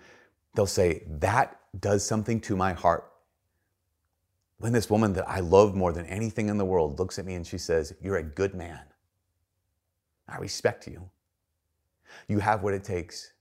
they'll 0.54 0.66
say, 0.66 1.04
That 1.08 1.58
does 1.78 2.04
something 2.06 2.40
to 2.42 2.56
my 2.56 2.72
heart. 2.74 3.10
When 4.58 4.72
this 4.72 4.90
woman 4.90 5.14
that 5.14 5.28
I 5.28 5.40
love 5.40 5.74
more 5.74 5.92
than 5.92 6.06
anything 6.06 6.48
in 6.48 6.58
the 6.58 6.64
world 6.64 6.98
looks 6.98 7.18
at 7.18 7.26
me 7.26 7.34
and 7.34 7.46
she 7.46 7.58
says, 7.58 7.94
You're 8.02 8.18
a 8.18 8.22
good 8.24 8.54
man. 8.54 8.80
I 10.28 10.38
respect 10.38 10.86
you. 10.86 11.10
You 12.28 12.40
have 12.40 12.62
what 12.62 12.74
it 12.74 12.84
takes. 12.84 13.32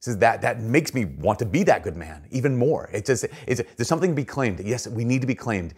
Says 0.00 0.18
that 0.18 0.42
that 0.42 0.60
makes 0.60 0.94
me 0.94 1.04
want 1.06 1.38
to 1.40 1.46
be 1.46 1.64
that 1.64 1.82
good 1.82 1.96
man 1.96 2.26
even 2.30 2.56
more. 2.56 2.90
It's 2.92 3.06
just 3.08 3.26
it's, 3.46 3.62
there's 3.76 3.88
something 3.88 4.10
to 4.10 4.16
be 4.16 4.24
claimed. 4.24 4.60
Yes, 4.60 4.86
we 4.88 5.04
need 5.04 5.20
to 5.22 5.26
be 5.26 5.34
claimed, 5.34 5.74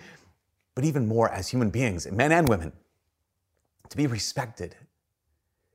but 0.74 0.84
even 0.84 1.06
more 1.06 1.30
as 1.30 1.48
human 1.48 1.70
beings, 1.70 2.10
men 2.10 2.32
and 2.32 2.48
women, 2.48 2.72
to 3.90 3.96
be 3.96 4.06
respected 4.06 4.76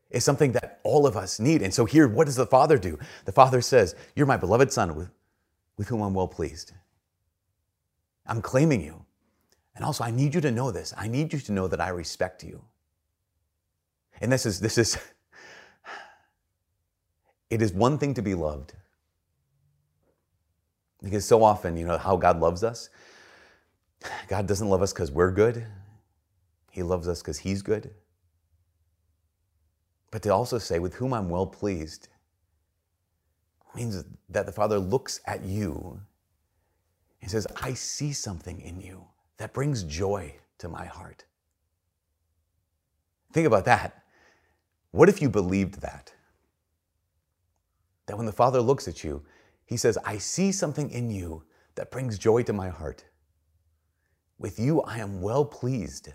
is 0.09 0.23
something 0.23 0.51
that 0.53 0.79
all 0.83 1.07
of 1.07 1.17
us 1.17 1.39
need. 1.39 1.61
And 1.61 1.73
so 1.73 1.85
here, 1.85 2.07
what 2.07 2.25
does 2.25 2.35
the 2.35 2.45
Father 2.45 2.77
do? 2.77 2.99
The 3.25 3.31
Father 3.31 3.61
says, 3.61 3.95
"You're 4.15 4.27
my 4.27 4.37
beloved 4.37 4.71
Son, 4.71 4.95
with, 4.95 5.09
with 5.77 5.87
whom 5.87 6.01
I'm 6.01 6.13
well 6.13 6.27
pleased. 6.27 6.73
I'm 8.27 8.41
claiming 8.41 8.81
you, 8.81 9.05
and 9.75 9.83
also 9.83 10.03
I 10.03 10.11
need 10.11 10.35
you 10.35 10.41
to 10.41 10.51
know 10.51 10.71
this. 10.71 10.93
I 10.97 11.07
need 11.07 11.33
you 11.33 11.39
to 11.39 11.51
know 11.51 11.67
that 11.67 11.81
I 11.81 11.89
respect 11.89 12.43
you." 12.43 12.63
And 14.21 14.31
this 14.31 14.45
is 14.45 14.59
this 14.59 14.77
is 14.77 14.97
it 17.49 17.61
is 17.61 17.73
one 17.73 17.97
thing 17.97 18.13
to 18.13 18.21
be 18.21 18.35
loved. 18.35 18.73
Because 21.01 21.25
so 21.25 21.43
often, 21.43 21.75
you 21.75 21.85
know, 21.85 21.97
how 21.97 22.15
God 22.15 22.39
loves 22.39 22.63
us. 22.63 22.89
God 24.29 24.47
doesn't 24.47 24.69
love 24.69 24.81
us 24.81 24.93
because 24.93 25.11
we're 25.11 25.31
good. 25.31 25.65
He 26.73 26.81
loves 26.81 27.07
us 27.07 27.21
because 27.21 27.37
He's 27.37 27.61
good. 27.61 27.93
But 30.09 30.23
to 30.23 30.29
also 30.29 30.57
say, 30.57 30.79
with 30.79 30.95
whom 30.95 31.13
I'm 31.13 31.29
well 31.29 31.45
pleased, 31.45 32.07
means 33.75 34.03
that 34.29 34.45
the 34.45 34.51
Father 34.51 34.79
looks 34.79 35.21
at 35.25 35.43
you 35.43 36.01
and 37.21 37.29
says, 37.29 37.47
I 37.61 37.73
see 37.73 38.11
something 38.11 38.59
in 38.59 38.81
you 38.81 39.05
that 39.37 39.53
brings 39.53 39.83
joy 39.83 40.35
to 40.57 40.67
my 40.67 40.85
heart. 40.85 41.25
Think 43.31 43.47
about 43.47 43.65
that. 43.65 44.03
What 44.91 45.09
if 45.09 45.21
you 45.21 45.29
believed 45.29 45.81
that? 45.81 46.13
that 48.05 48.17
when 48.17 48.25
the 48.25 48.31
Father 48.31 48.61
looks 48.61 48.87
at 48.87 49.03
you, 49.03 49.23
he 49.65 49.77
says, 49.77 49.97
I 50.05 50.17
see 50.17 50.51
something 50.51 50.89
in 50.89 51.09
you 51.09 51.43
that 51.75 51.91
brings 51.91 52.17
joy 52.17 52.43
to 52.43 52.53
my 52.53 52.69
heart. 52.69 53.05
With 54.37 54.59
you, 54.59 54.81
I 54.81 54.97
am 54.97 55.21
well 55.21 55.45
pleased. 55.45 56.09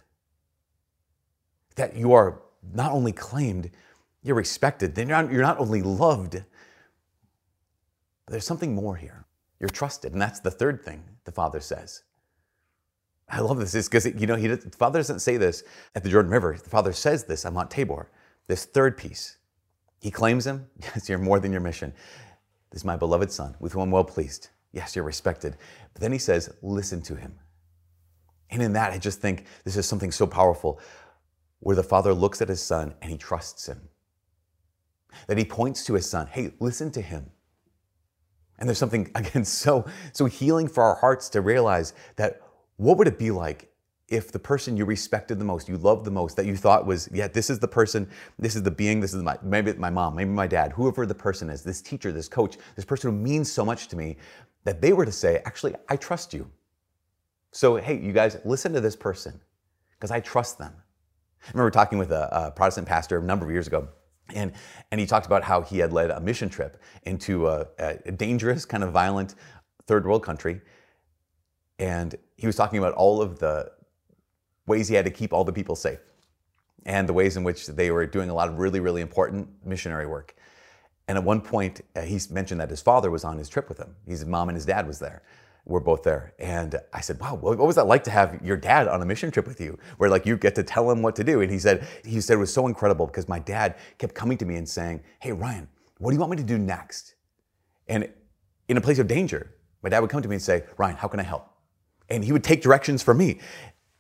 That 1.78 1.97
you 1.97 2.12
are 2.12 2.42
not 2.75 2.92
only 2.92 3.12
claimed, 3.12 3.70
you're 4.23 4.37
respected, 4.37 4.94
then 4.94 5.08
you're 5.08 5.23
not, 5.23 5.32
you're 5.32 5.42
not 5.42 5.58
only 5.58 5.82
loved, 5.82 6.42
there's 8.26 8.47
something 8.47 8.75
more 8.75 8.97
here. 8.97 9.25
You're 9.58 9.70
trusted. 9.70 10.12
And 10.12 10.20
that's 10.20 10.40
the 10.40 10.50
third 10.50 10.85
thing 10.85 11.02
the 11.25 11.32
Father 11.32 11.61
says. 11.61 12.02
I 13.30 13.40
love 13.40 13.58
this 13.58 13.88
because, 13.88 14.06
you 14.06 14.26
know, 14.26 14.37
he, 14.37 14.47
the 14.49 14.76
Father 14.76 14.99
doesn't 14.99 15.20
say 15.20 15.37
this 15.37 15.64
at 15.94 16.02
the 16.02 16.11
Jordan 16.11 16.30
River. 16.30 16.56
The 16.62 16.70
Father 16.70 16.92
says 16.92 17.25
this 17.25 17.44
on 17.44 17.54
Mount 17.54 17.70
Tabor. 17.70 18.11
This 18.47 18.64
third 18.64 18.97
piece 18.97 19.38
he 20.00 20.11
claims 20.11 20.47
him. 20.47 20.66
Yes, 20.80 21.08
you're 21.08 21.18
more 21.18 21.40
than 21.40 21.52
your 21.52 21.61
mission. 21.61 21.92
This 22.70 22.82
is 22.82 22.85
my 22.85 22.97
beloved 22.97 23.32
son, 23.32 23.56
with 23.61 23.73
whom 23.73 23.82
I'm 23.82 23.90
well 23.90 24.04
pleased. 24.04 24.49
Yes, 24.73 24.94
you're 24.94 25.04
respected. 25.04 25.56
But 25.92 26.02
then 26.02 26.12
he 26.12 26.18
says, 26.18 26.54
listen 26.62 27.02
to 27.02 27.16
him. 27.16 27.35
And 28.50 28.62
in 28.62 28.73
that, 28.75 28.92
I 28.92 28.99
just 28.99 29.20
think 29.20 29.47
this 29.64 29.76
is 29.76 29.87
something 29.87 30.12
so 30.12 30.26
powerful 30.26 30.80
where 31.60 31.76
the 31.76 31.82
father 31.82 32.14
looks 32.14 32.40
at 32.40 32.48
his 32.48 32.62
son 32.62 32.94
and 33.02 33.10
he 33.10 33.16
trusts 33.16 33.66
him. 33.66 33.88
That 35.26 35.38
he 35.38 35.44
points 35.44 35.84
to 35.86 35.94
his 35.94 36.08
son, 36.08 36.26
hey, 36.26 36.52
listen 36.60 36.90
to 36.92 37.00
him. 37.00 37.30
And 38.58 38.68
there's 38.68 38.78
something, 38.78 39.10
again, 39.14 39.44
so, 39.44 39.84
so 40.12 40.26
healing 40.26 40.68
for 40.68 40.82
our 40.82 40.96
hearts 40.96 41.28
to 41.30 41.40
realize 41.40 41.94
that 42.16 42.40
what 42.76 42.96
would 42.98 43.08
it 43.08 43.18
be 43.18 43.30
like 43.30 43.70
if 44.08 44.32
the 44.32 44.38
person 44.38 44.76
you 44.76 44.86
respected 44.86 45.38
the 45.38 45.44
most, 45.44 45.68
you 45.68 45.76
loved 45.76 46.04
the 46.04 46.10
most, 46.10 46.34
that 46.36 46.46
you 46.46 46.56
thought 46.56 46.86
was, 46.86 47.10
yeah, 47.12 47.28
this 47.28 47.50
is 47.50 47.58
the 47.58 47.68
person, 47.68 48.08
this 48.38 48.56
is 48.56 48.62
the 48.62 48.70
being, 48.70 49.00
this 49.00 49.12
is 49.12 49.22
my, 49.22 49.36
maybe 49.42 49.72
my 49.74 49.90
mom, 49.90 50.14
maybe 50.14 50.30
my 50.30 50.46
dad, 50.46 50.72
whoever 50.72 51.04
the 51.04 51.14
person 51.14 51.50
is, 51.50 51.62
this 51.62 51.83
teacher, 51.83 52.11
this 52.11 52.26
coach, 52.26 52.56
this 52.74 52.87
person 52.87 53.11
who 53.11 53.16
means 53.18 53.52
so 53.52 53.66
much 53.66 53.88
to 53.88 53.96
me, 53.96 54.16
that 54.64 54.80
they 54.80 54.94
were 54.94 55.04
to 55.04 55.12
say, 55.12 55.42
actually, 55.44 55.74
I 55.90 55.96
trust 55.96 56.33
you. 56.33 56.50
So, 57.52 57.76
hey, 57.76 57.98
you 57.98 58.12
guys, 58.12 58.38
listen 58.46 58.72
to 58.72 58.80
this 58.80 58.96
person 58.96 59.38
because 59.92 60.11
I 60.11 60.20
trust 60.20 60.59
them. 60.59 60.72
I 61.46 61.51
remember 61.53 61.70
talking 61.70 61.98
with 61.98 62.11
a, 62.12 62.46
a, 62.46 62.51
Protestant 62.51 62.87
pastor 62.87 63.18
a 63.18 63.22
number 63.22 63.44
of 63.44 63.51
years 63.51 63.66
ago, 63.66 63.88
and, 64.35 64.53
and 64.90 65.01
he 65.01 65.07
talked 65.07 65.27
about 65.27 65.42
how 65.42 65.62
he 65.62 65.79
had 65.79 65.92
led 65.92 66.11
a 66.11 66.20
mission 66.20 66.48
trip 66.48 66.77
into 67.05 67.48
a, 67.48 67.66
a 67.79 68.12
dangerous, 68.12 68.64
kind 68.64 68.85
of 68.85 68.92
violent 68.92 69.35
third 69.87 70.07
world 70.07 70.22
country. 70.22 70.61
And 71.79 72.14
he 72.37 72.46
was 72.46 72.57
talking 72.57 72.79
about 72.79 72.94
all 72.94 73.22
of 73.22 73.38
the 73.38 73.70
ways 74.66 74.88
he 74.88 74.94
had 74.94 75.05
to 75.07 75.11
keep 75.11 75.33
all 75.33 75.44
the 75.44 75.53
people 75.53 75.77
safe 75.77 76.01
and 76.85 77.09
the 77.09 77.12
ways 77.12 77.37
in 77.37 77.44
which 77.44 77.66
they 77.66 77.90
were 77.90 78.07
doing 78.07 78.31
a 78.31 78.35
lot 78.35 78.48
of 78.48 78.59
really, 78.59 78.81
really 78.81 79.01
important 79.01 79.48
missionary 79.64 80.07
work. 80.07 80.35
And 81.07 81.16
at 81.16 81.24
one 81.24 81.40
point, 81.40 81.81
uh, 81.96 82.03
he 82.03 82.20
mentioned 82.31 82.61
that 82.61 82.70
his 82.70 82.83
father 82.83 83.11
was 83.11 83.24
on 83.24 83.38
his 83.38 83.48
trip 83.48 83.68
with 83.68 83.79
him. 83.79 83.96
His 84.07 84.27
mom 84.27 84.48
and 84.48 84.57
his 84.57 84.66
dad 84.66 84.87
was 84.87 84.98
there. 84.98 85.22
We're 85.68 85.81
both 85.81 86.02
there. 86.02 86.35
And 86.38 86.74
I 86.92 87.00
said, 87.00 87.20
wow, 87.20 87.35
what 87.35 87.59
was 87.59 87.76
that 87.76 87.87
like 87.87 88.02
to 88.04 88.11
have 88.11 88.40
your 88.42 88.57
dad 88.57 88.88
on 88.88 89.02
a 89.02 89.04
mission 89.04 89.31
trip 89.31 89.46
with 89.46 89.61
you, 89.61 89.78
where 89.98 90.11
like 90.11 90.26
you 90.26 90.37
get 90.37 90.54
to 90.57 90.62
tell 90.62 90.90
him 90.90 91.02
what 91.02 91.14
to 91.16 91.24
do? 91.24 91.40
And 91.40 91.50
he 91.50 91.59
said, 91.59 91.87
he 92.04 92.20
said 92.20 92.35
it 92.35 92.40
was 92.40 92.52
so 92.52 92.66
incredible 92.66 93.07
because 93.07 93.28
my 93.28 93.38
dad 93.38 93.76
kept 93.98 94.14
coming 94.14 94.38
to 94.38 94.46
me 94.46 94.57
and 94.57 94.68
saying, 94.68 95.02
hey, 95.20 95.33
Ryan, 95.33 95.68
what 95.98 96.11
do 96.11 96.14
you 96.14 96.20
want 96.20 96.31
me 96.31 96.38
to 96.38 96.42
do 96.42 96.59
next? 96.59 97.14
And 97.87 98.11
in 98.68 98.76
a 98.76 98.81
place 98.81 98.98
of 98.98 99.07
danger, 99.07 99.54
my 99.83 99.90
dad 99.90 100.00
would 100.00 100.11
come 100.11 100.22
to 100.22 100.28
me 100.28 100.37
and 100.37 100.42
say, 100.42 100.64
Ryan, 100.76 100.96
how 100.96 101.07
can 101.07 101.20
I 101.20 101.24
help? 101.24 101.48
And 102.09 102.24
he 102.24 102.33
would 102.33 102.44
take 102.44 102.62
directions 102.62 103.02
for 103.02 103.12
me 103.14 103.38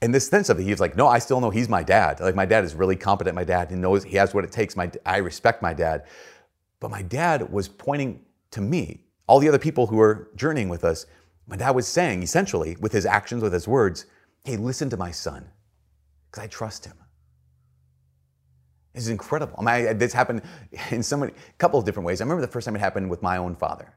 in 0.00 0.12
this 0.12 0.28
sense 0.28 0.48
of 0.48 0.60
it, 0.60 0.62
he's 0.62 0.80
like, 0.80 0.96
no, 0.96 1.08
I 1.08 1.18
still 1.18 1.40
know 1.40 1.50
he's 1.50 1.68
my 1.68 1.82
dad. 1.82 2.20
Like 2.20 2.34
my 2.34 2.46
dad 2.46 2.64
is 2.64 2.74
really 2.74 2.96
competent. 2.96 3.34
My 3.34 3.44
dad, 3.44 3.70
he 3.70 3.76
knows 3.76 4.04
he 4.04 4.16
has 4.16 4.32
what 4.32 4.44
it 4.44 4.52
takes. 4.52 4.76
My, 4.76 4.90
I 5.04 5.18
respect 5.18 5.60
my 5.60 5.74
dad. 5.74 6.04
But 6.80 6.90
my 6.90 7.02
dad 7.02 7.52
was 7.52 7.68
pointing 7.68 8.24
to 8.52 8.60
me, 8.60 9.04
all 9.26 9.40
the 9.40 9.48
other 9.48 9.58
people 9.58 9.86
who 9.86 9.96
were 9.96 10.30
journeying 10.36 10.68
with 10.68 10.84
us. 10.84 11.06
My 11.48 11.56
dad 11.56 11.70
was 11.70 11.88
saying, 11.88 12.22
essentially, 12.22 12.76
with 12.78 12.92
his 12.92 13.06
actions, 13.06 13.42
with 13.42 13.52
his 13.52 13.66
words, 13.66 14.04
hey, 14.44 14.56
listen 14.56 14.90
to 14.90 14.96
my 14.96 15.10
son, 15.10 15.48
because 16.30 16.44
I 16.44 16.46
trust 16.46 16.84
him. 16.84 16.94
This 18.92 19.04
is 19.04 19.10
incredible. 19.10 19.54
I 19.58 19.82
mean, 19.82 19.98
this 19.98 20.12
happened 20.12 20.42
in 20.90 21.02
so 21.02 21.16
many, 21.16 21.32
a 21.32 21.58
couple 21.58 21.78
of 21.78 21.86
different 21.86 22.06
ways. 22.06 22.20
I 22.20 22.24
remember 22.24 22.42
the 22.42 22.52
first 22.52 22.66
time 22.66 22.76
it 22.76 22.80
happened 22.80 23.08
with 23.08 23.22
my 23.22 23.38
own 23.38 23.56
father. 23.56 23.94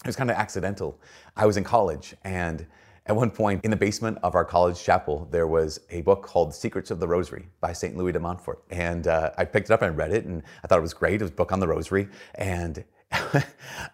It 0.00 0.06
was 0.06 0.16
kind 0.16 0.30
of 0.30 0.36
accidental. 0.36 1.00
I 1.36 1.46
was 1.46 1.56
in 1.56 1.64
college 1.64 2.14
and 2.24 2.66
at 3.08 3.16
one 3.16 3.30
point, 3.30 3.64
in 3.64 3.70
the 3.70 3.76
basement 3.76 4.18
of 4.22 4.34
our 4.34 4.44
college 4.44 4.82
chapel, 4.82 5.26
there 5.30 5.46
was 5.46 5.80
a 5.88 6.02
book 6.02 6.22
called 6.22 6.54
Secrets 6.54 6.90
of 6.90 7.00
the 7.00 7.08
Rosary 7.08 7.48
by 7.58 7.72
St. 7.72 7.96
Louis 7.96 8.12
de 8.12 8.20
Montfort. 8.20 8.62
And 8.68 9.06
uh, 9.06 9.30
I 9.38 9.46
picked 9.46 9.70
it 9.70 9.72
up 9.72 9.80
and 9.80 9.96
read 9.96 10.12
it, 10.12 10.26
and 10.26 10.42
I 10.62 10.66
thought 10.66 10.78
it 10.78 10.82
was 10.82 10.92
great. 10.92 11.14
It 11.14 11.22
was 11.22 11.30
a 11.30 11.34
book 11.34 11.50
on 11.50 11.58
the 11.58 11.66
Rosary. 11.66 12.08
And 12.34 12.84
I 13.12 13.44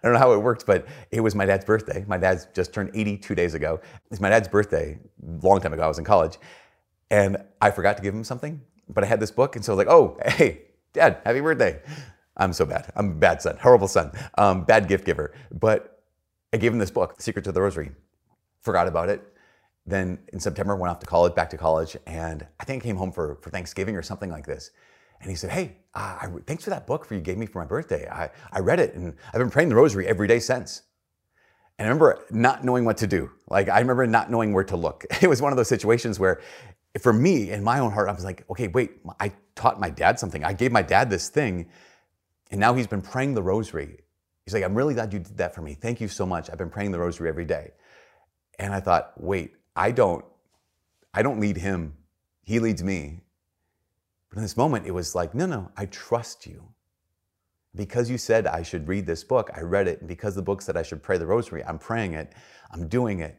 don't 0.02 0.12
know 0.12 0.18
how 0.18 0.32
it 0.32 0.38
worked, 0.38 0.66
but 0.66 0.86
it 1.10 1.20
was 1.20 1.34
my 1.34 1.46
dad's 1.46 1.64
birthday. 1.64 2.04
My 2.06 2.18
dad's 2.18 2.46
just 2.54 2.72
turned 2.72 2.90
82 2.94 3.34
days 3.34 3.54
ago. 3.54 3.80
It's 4.10 4.20
my 4.20 4.28
dad's 4.28 4.48
birthday, 4.48 4.98
long 5.42 5.60
time 5.60 5.72
ago. 5.72 5.82
I 5.82 5.88
was 5.88 5.98
in 5.98 6.04
college. 6.04 6.38
And 7.10 7.36
I 7.60 7.70
forgot 7.70 7.96
to 7.96 8.02
give 8.02 8.14
him 8.14 8.24
something, 8.24 8.60
but 8.88 9.04
I 9.04 9.06
had 9.06 9.20
this 9.20 9.30
book. 9.30 9.56
And 9.56 9.64
so 9.64 9.72
I 9.72 9.76
was 9.76 9.86
like, 9.86 9.94
oh, 9.94 10.18
hey, 10.26 10.62
dad, 10.92 11.20
happy 11.24 11.40
birthday. 11.40 11.80
I'm 12.36 12.52
so 12.52 12.64
bad. 12.66 12.92
I'm 12.96 13.10
a 13.12 13.14
bad 13.14 13.40
son, 13.40 13.56
horrible 13.58 13.86
son, 13.86 14.10
um, 14.36 14.64
bad 14.64 14.88
gift 14.88 15.04
giver. 15.04 15.32
But 15.52 16.02
I 16.52 16.56
gave 16.56 16.72
him 16.72 16.78
this 16.78 16.90
book, 16.90 17.20
Secrets 17.20 17.46
of 17.46 17.54
the 17.54 17.62
Rosary 17.62 17.92
forgot 18.64 18.88
about 18.88 19.10
it. 19.10 19.22
Then 19.86 20.18
in 20.32 20.40
September, 20.40 20.74
went 20.74 20.90
off 20.90 20.98
to 21.00 21.06
college, 21.06 21.34
back 21.34 21.50
to 21.50 21.58
college, 21.58 21.96
and 22.06 22.46
I 22.58 22.64
think 22.64 22.82
I 22.82 22.86
came 22.86 22.96
home 22.96 23.12
for, 23.12 23.36
for 23.42 23.50
Thanksgiving 23.50 23.94
or 23.94 24.02
something 24.02 24.30
like 24.30 24.46
this. 24.46 24.70
And 25.24 25.30
he 25.30 25.36
said, 25.36 25.50
Hey, 25.50 25.78
uh, 25.94 26.18
I, 26.20 26.28
thanks 26.46 26.64
for 26.64 26.70
that 26.70 26.86
book 26.86 27.06
for 27.06 27.14
you 27.14 27.20
gave 27.20 27.38
me 27.38 27.46
for 27.46 27.58
my 27.58 27.64
birthday. 27.64 28.06
I, 28.08 28.30
I 28.52 28.60
read 28.60 28.78
it 28.78 28.94
and 28.94 29.14
I've 29.32 29.38
been 29.40 29.50
praying 29.50 29.70
the 29.70 29.74
rosary 29.74 30.06
every 30.06 30.28
day 30.28 30.38
since. 30.38 30.82
And 31.78 31.86
I 31.86 31.88
remember 31.88 32.24
not 32.30 32.62
knowing 32.62 32.84
what 32.84 32.98
to 32.98 33.06
do. 33.06 33.30
Like, 33.48 33.68
I 33.68 33.80
remember 33.80 34.06
not 34.06 34.30
knowing 34.30 34.52
where 34.52 34.64
to 34.64 34.76
look. 34.76 35.04
It 35.22 35.28
was 35.28 35.40
one 35.40 35.52
of 35.52 35.56
those 35.56 35.68
situations 35.68 36.20
where, 36.20 36.40
for 37.00 37.12
me, 37.12 37.50
in 37.50 37.64
my 37.64 37.80
own 37.80 37.90
heart, 37.90 38.08
I 38.08 38.12
was 38.12 38.22
like, 38.22 38.44
okay, 38.50 38.68
wait, 38.68 38.92
I 39.18 39.32
taught 39.56 39.80
my 39.80 39.90
dad 39.90 40.18
something. 40.18 40.44
I 40.44 40.52
gave 40.52 40.70
my 40.70 40.82
dad 40.82 41.10
this 41.10 41.28
thing, 41.28 41.68
and 42.50 42.60
now 42.60 42.74
he's 42.74 42.86
been 42.86 43.02
praying 43.02 43.34
the 43.34 43.42
rosary. 43.42 43.98
He's 44.44 44.54
like, 44.54 44.62
I'm 44.62 44.74
really 44.74 44.94
glad 44.94 45.12
you 45.12 45.18
did 45.18 45.38
that 45.38 45.54
for 45.54 45.62
me. 45.62 45.74
Thank 45.74 46.00
you 46.00 46.06
so 46.06 46.26
much. 46.26 46.50
I've 46.50 46.58
been 46.58 46.70
praying 46.70 46.92
the 46.92 47.00
rosary 47.00 47.28
every 47.28 47.46
day. 47.46 47.72
And 48.58 48.72
I 48.72 48.78
thought, 48.78 49.12
wait, 49.16 49.54
I 49.74 49.90
don't, 49.90 50.24
I 51.12 51.22
don't 51.22 51.40
lead 51.40 51.56
him. 51.56 51.94
He 52.42 52.60
leads 52.60 52.84
me. 52.84 53.23
But 54.34 54.40
in 54.40 54.44
this 54.46 54.56
moment, 54.56 54.84
it 54.84 54.90
was 54.90 55.14
like, 55.14 55.32
no, 55.32 55.46
no, 55.46 55.70
I 55.76 55.86
trust 55.86 56.44
you. 56.44 56.64
Because 57.76 58.10
you 58.10 58.18
said 58.18 58.48
I 58.48 58.62
should 58.62 58.88
read 58.88 59.06
this 59.06 59.22
book, 59.22 59.48
I 59.54 59.60
read 59.60 59.86
it. 59.86 60.00
And 60.00 60.08
because 60.08 60.34
the 60.34 60.42
book 60.42 60.60
said 60.60 60.76
I 60.76 60.82
should 60.82 61.04
pray 61.04 61.18
the 61.18 61.26
rosary, 61.26 61.62
I'm 61.64 61.78
praying 61.78 62.14
it, 62.14 62.32
I'm 62.72 62.88
doing 62.88 63.20
it. 63.20 63.38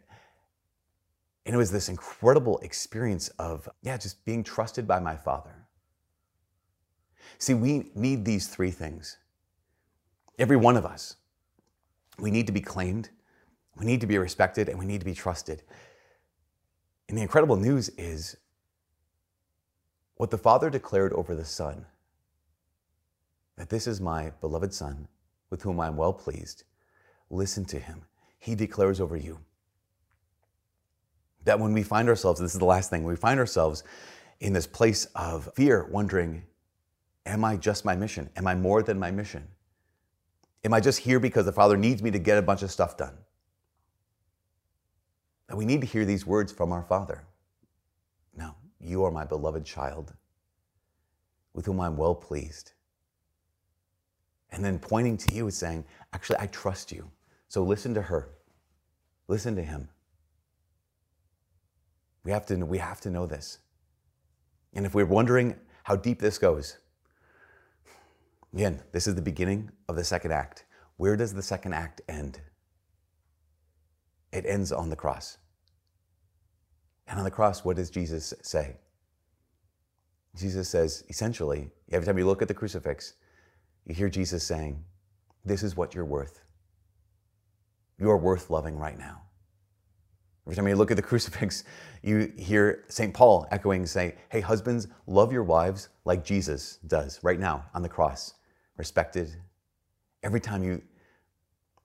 And 1.45 1.53
it 1.53 1.57
was 1.57 1.69
this 1.69 1.89
incredible 1.89 2.59
experience 2.59 3.27
of, 3.39 3.67
yeah, 3.81 3.97
just 3.97 4.23
being 4.23 4.41
trusted 4.41 4.87
by 4.87 5.01
my 5.01 5.17
Father. 5.17 5.67
See, 7.39 7.53
we 7.53 7.91
need 7.93 8.23
these 8.23 8.47
three 8.47 8.71
things. 8.71 9.17
Every 10.39 10.55
one 10.55 10.77
of 10.77 10.85
us. 10.85 11.17
We 12.19 12.31
need 12.31 12.47
to 12.47 12.53
be 12.53 12.61
claimed, 12.61 13.09
we 13.75 13.85
need 13.85 13.99
to 13.99 14.07
be 14.07 14.17
respected 14.17 14.69
and 14.69 14.79
we 14.79 14.85
need 14.85 15.01
to 15.01 15.05
be 15.05 15.13
trusted. 15.13 15.61
And 17.09 17.17
the 17.17 17.21
incredible 17.21 17.57
news 17.57 17.89
is 17.97 18.37
what 20.15 20.31
the 20.31 20.37
Father 20.37 20.69
declared 20.69 21.13
over 21.13 21.35
the 21.35 21.45
Son 21.45 21.85
that 23.57 23.69
this 23.69 23.87
is 23.87 24.01
my 24.01 24.31
beloved 24.41 24.73
Son 24.73 25.07
with 25.49 25.61
whom 25.61 25.79
I 25.79 25.87
am 25.87 25.97
well 25.97 26.13
pleased. 26.13 26.63
Listen 27.29 27.65
to 27.65 27.79
him. 27.79 28.03
He 28.37 28.55
declares 28.55 28.99
over 28.99 29.15
you 29.15 29.39
that 31.43 31.59
when 31.59 31.73
we 31.73 31.83
find 31.83 32.09
ourselves, 32.09 32.39
this 32.39 32.53
is 32.53 32.59
the 32.59 32.65
last 32.65 32.89
thing, 32.89 33.03
we 33.03 33.15
find 33.15 33.39
ourselves 33.39 33.83
in 34.39 34.53
this 34.53 34.67
place 34.67 35.05
of 35.15 35.49
fear, 35.55 35.87
wondering, 35.89 36.43
Am 37.25 37.43
I 37.43 37.57
just 37.57 37.85
my 37.85 37.95
mission? 37.95 38.29
Am 38.35 38.45
I 38.45 38.53
more 38.53 38.83
than 38.83 38.99
my 38.99 39.09
mission? 39.09 39.47
Am 40.63 40.73
I 40.73 40.79
just 40.79 40.99
here 40.99 41.19
because 41.19 41.45
the 41.45 41.51
Father 41.51 41.75
needs 41.77 42.03
me 42.03 42.11
to 42.11 42.19
get 42.19 42.37
a 42.37 42.41
bunch 42.41 42.61
of 42.61 42.71
stuff 42.71 42.97
done? 42.97 43.17
That 45.47 45.55
we 45.55 45.65
need 45.65 45.81
to 45.81 45.87
hear 45.87 46.05
these 46.05 46.25
words 46.25 46.51
from 46.51 46.71
our 46.71 46.83
Father. 46.83 47.23
You 48.95 49.03
are 49.03 49.11
my 49.11 49.25
beloved 49.25 49.65
child 49.65 50.13
with 51.53 51.65
whom 51.65 51.81
I'm 51.81 51.97
well 51.97 52.15
pleased. 52.15 52.71
And 54.53 54.63
then 54.63 54.79
pointing 54.79 55.17
to 55.17 55.35
you 55.35 55.43
and 55.43 55.53
saying, 55.53 55.83
Actually, 56.13 56.39
I 56.39 56.47
trust 56.47 56.93
you. 56.93 57.11
So 57.49 57.61
listen 57.61 57.93
to 57.95 58.01
her. 58.03 58.29
Listen 59.27 59.53
to 59.57 59.61
him. 59.61 59.89
We 62.23 62.31
have 62.31 62.45
to, 62.45 62.55
we 62.55 62.77
have 62.77 63.01
to 63.01 63.09
know 63.09 63.25
this. 63.25 63.59
And 64.73 64.85
if 64.85 64.95
we're 64.95 65.05
wondering 65.05 65.57
how 65.83 65.97
deep 65.97 66.19
this 66.19 66.37
goes, 66.37 66.77
again, 68.53 68.81
this 68.93 69.07
is 69.07 69.15
the 69.15 69.21
beginning 69.21 69.71
of 69.89 69.97
the 69.97 70.05
second 70.05 70.31
act. 70.31 70.63
Where 70.95 71.17
does 71.17 71.33
the 71.33 71.43
second 71.43 71.73
act 71.73 71.99
end? 72.07 72.39
It 74.31 74.45
ends 74.45 74.71
on 74.71 74.89
the 74.89 74.95
cross. 74.95 75.37
And 77.09 77.19
on 77.19 77.25
the 77.25 77.29
cross, 77.29 77.65
what 77.65 77.75
does 77.75 77.89
Jesus 77.89 78.33
say? 78.41 78.77
Jesus 80.35 80.69
says, 80.69 81.03
essentially, 81.09 81.69
every 81.91 82.05
time 82.05 82.17
you 82.17 82.25
look 82.25 82.41
at 82.41 82.47
the 82.47 82.53
crucifix, 82.53 83.13
you 83.85 83.95
hear 83.95 84.09
Jesus 84.09 84.43
saying, 84.43 84.83
This 85.43 85.63
is 85.63 85.77
what 85.77 85.93
you're 85.93 86.05
worth. 86.05 86.41
You 87.99 88.09
are 88.09 88.17
worth 88.17 88.49
loving 88.49 88.77
right 88.77 88.97
now. 88.97 89.21
Every 90.45 90.55
time 90.55 90.67
you 90.67 90.75
look 90.75 90.91
at 90.91 90.97
the 90.97 91.03
crucifix, 91.11 91.63
you 92.03 92.33
hear 92.37 92.83
St. 92.87 93.13
Paul 93.13 93.47
echoing, 93.51 93.85
saying, 93.85 94.13
Hey, 94.29 94.41
husbands, 94.41 94.87
love 95.07 95.31
your 95.31 95.43
wives 95.43 95.89
like 96.03 96.25
Jesus 96.25 96.79
does 96.87 97.19
right 97.23 97.39
now 97.39 97.65
on 97.73 97.81
the 97.81 97.89
cross, 97.89 98.33
respected. 98.77 99.35
Every 100.23 100.41
time 100.41 100.63
you 100.63 100.81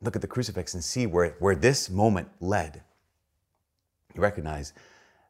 look 0.00 0.16
at 0.16 0.22
the 0.22 0.28
crucifix 0.28 0.74
and 0.74 0.82
see 0.82 1.06
where, 1.06 1.36
where 1.38 1.54
this 1.54 1.90
moment 1.90 2.28
led, 2.40 2.82
you 4.14 4.22
recognize 4.22 4.72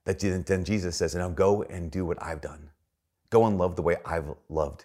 that 0.04 0.20
then 0.20 0.64
Jesus 0.64 0.96
says, 0.96 1.14
Now 1.14 1.28
go 1.28 1.62
and 1.64 1.90
do 1.90 2.06
what 2.06 2.22
I've 2.22 2.40
done. 2.40 2.70
Go 3.30 3.46
and 3.46 3.56
love 3.58 3.76
the 3.76 3.82
way 3.82 3.96
I've 4.04 4.34
loved. 4.48 4.84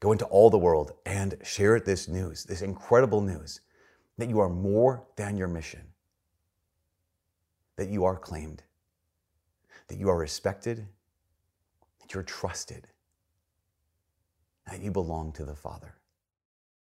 Go 0.00 0.12
into 0.12 0.26
all 0.26 0.50
the 0.50 0.58
world 0.58 0.92
and 1.06 1.36
share 1.42 1.80
this 1.80 2.08
news, 2.08 2.44
this 2.44 2.60
incredible 2.60 3.20
news 3.20 3.60
that 4.18 4.28
you 4.28 4.40
are 4.40 4.48
more 4.48 5.04
than 5.16 5.36
your 5.36 5.48
mission 5.48 5.80
that 7.76 7.88
you 7.88 8.04
are 8.04 8.16
claimed, 8.16 8.62
that 9.88 9.98
you 9.98 10.08
are 10.08 10.16
respected, 10.16 10.86
that 12.00 12.14
you're 12.14 12.22
trusted, 12.22 12.86
that 14.66 14.80
you 14.80 14.90
belong 14.90 15.32
to 15.32 15.44
the 15.44 15.54
Father. 15.54 15.94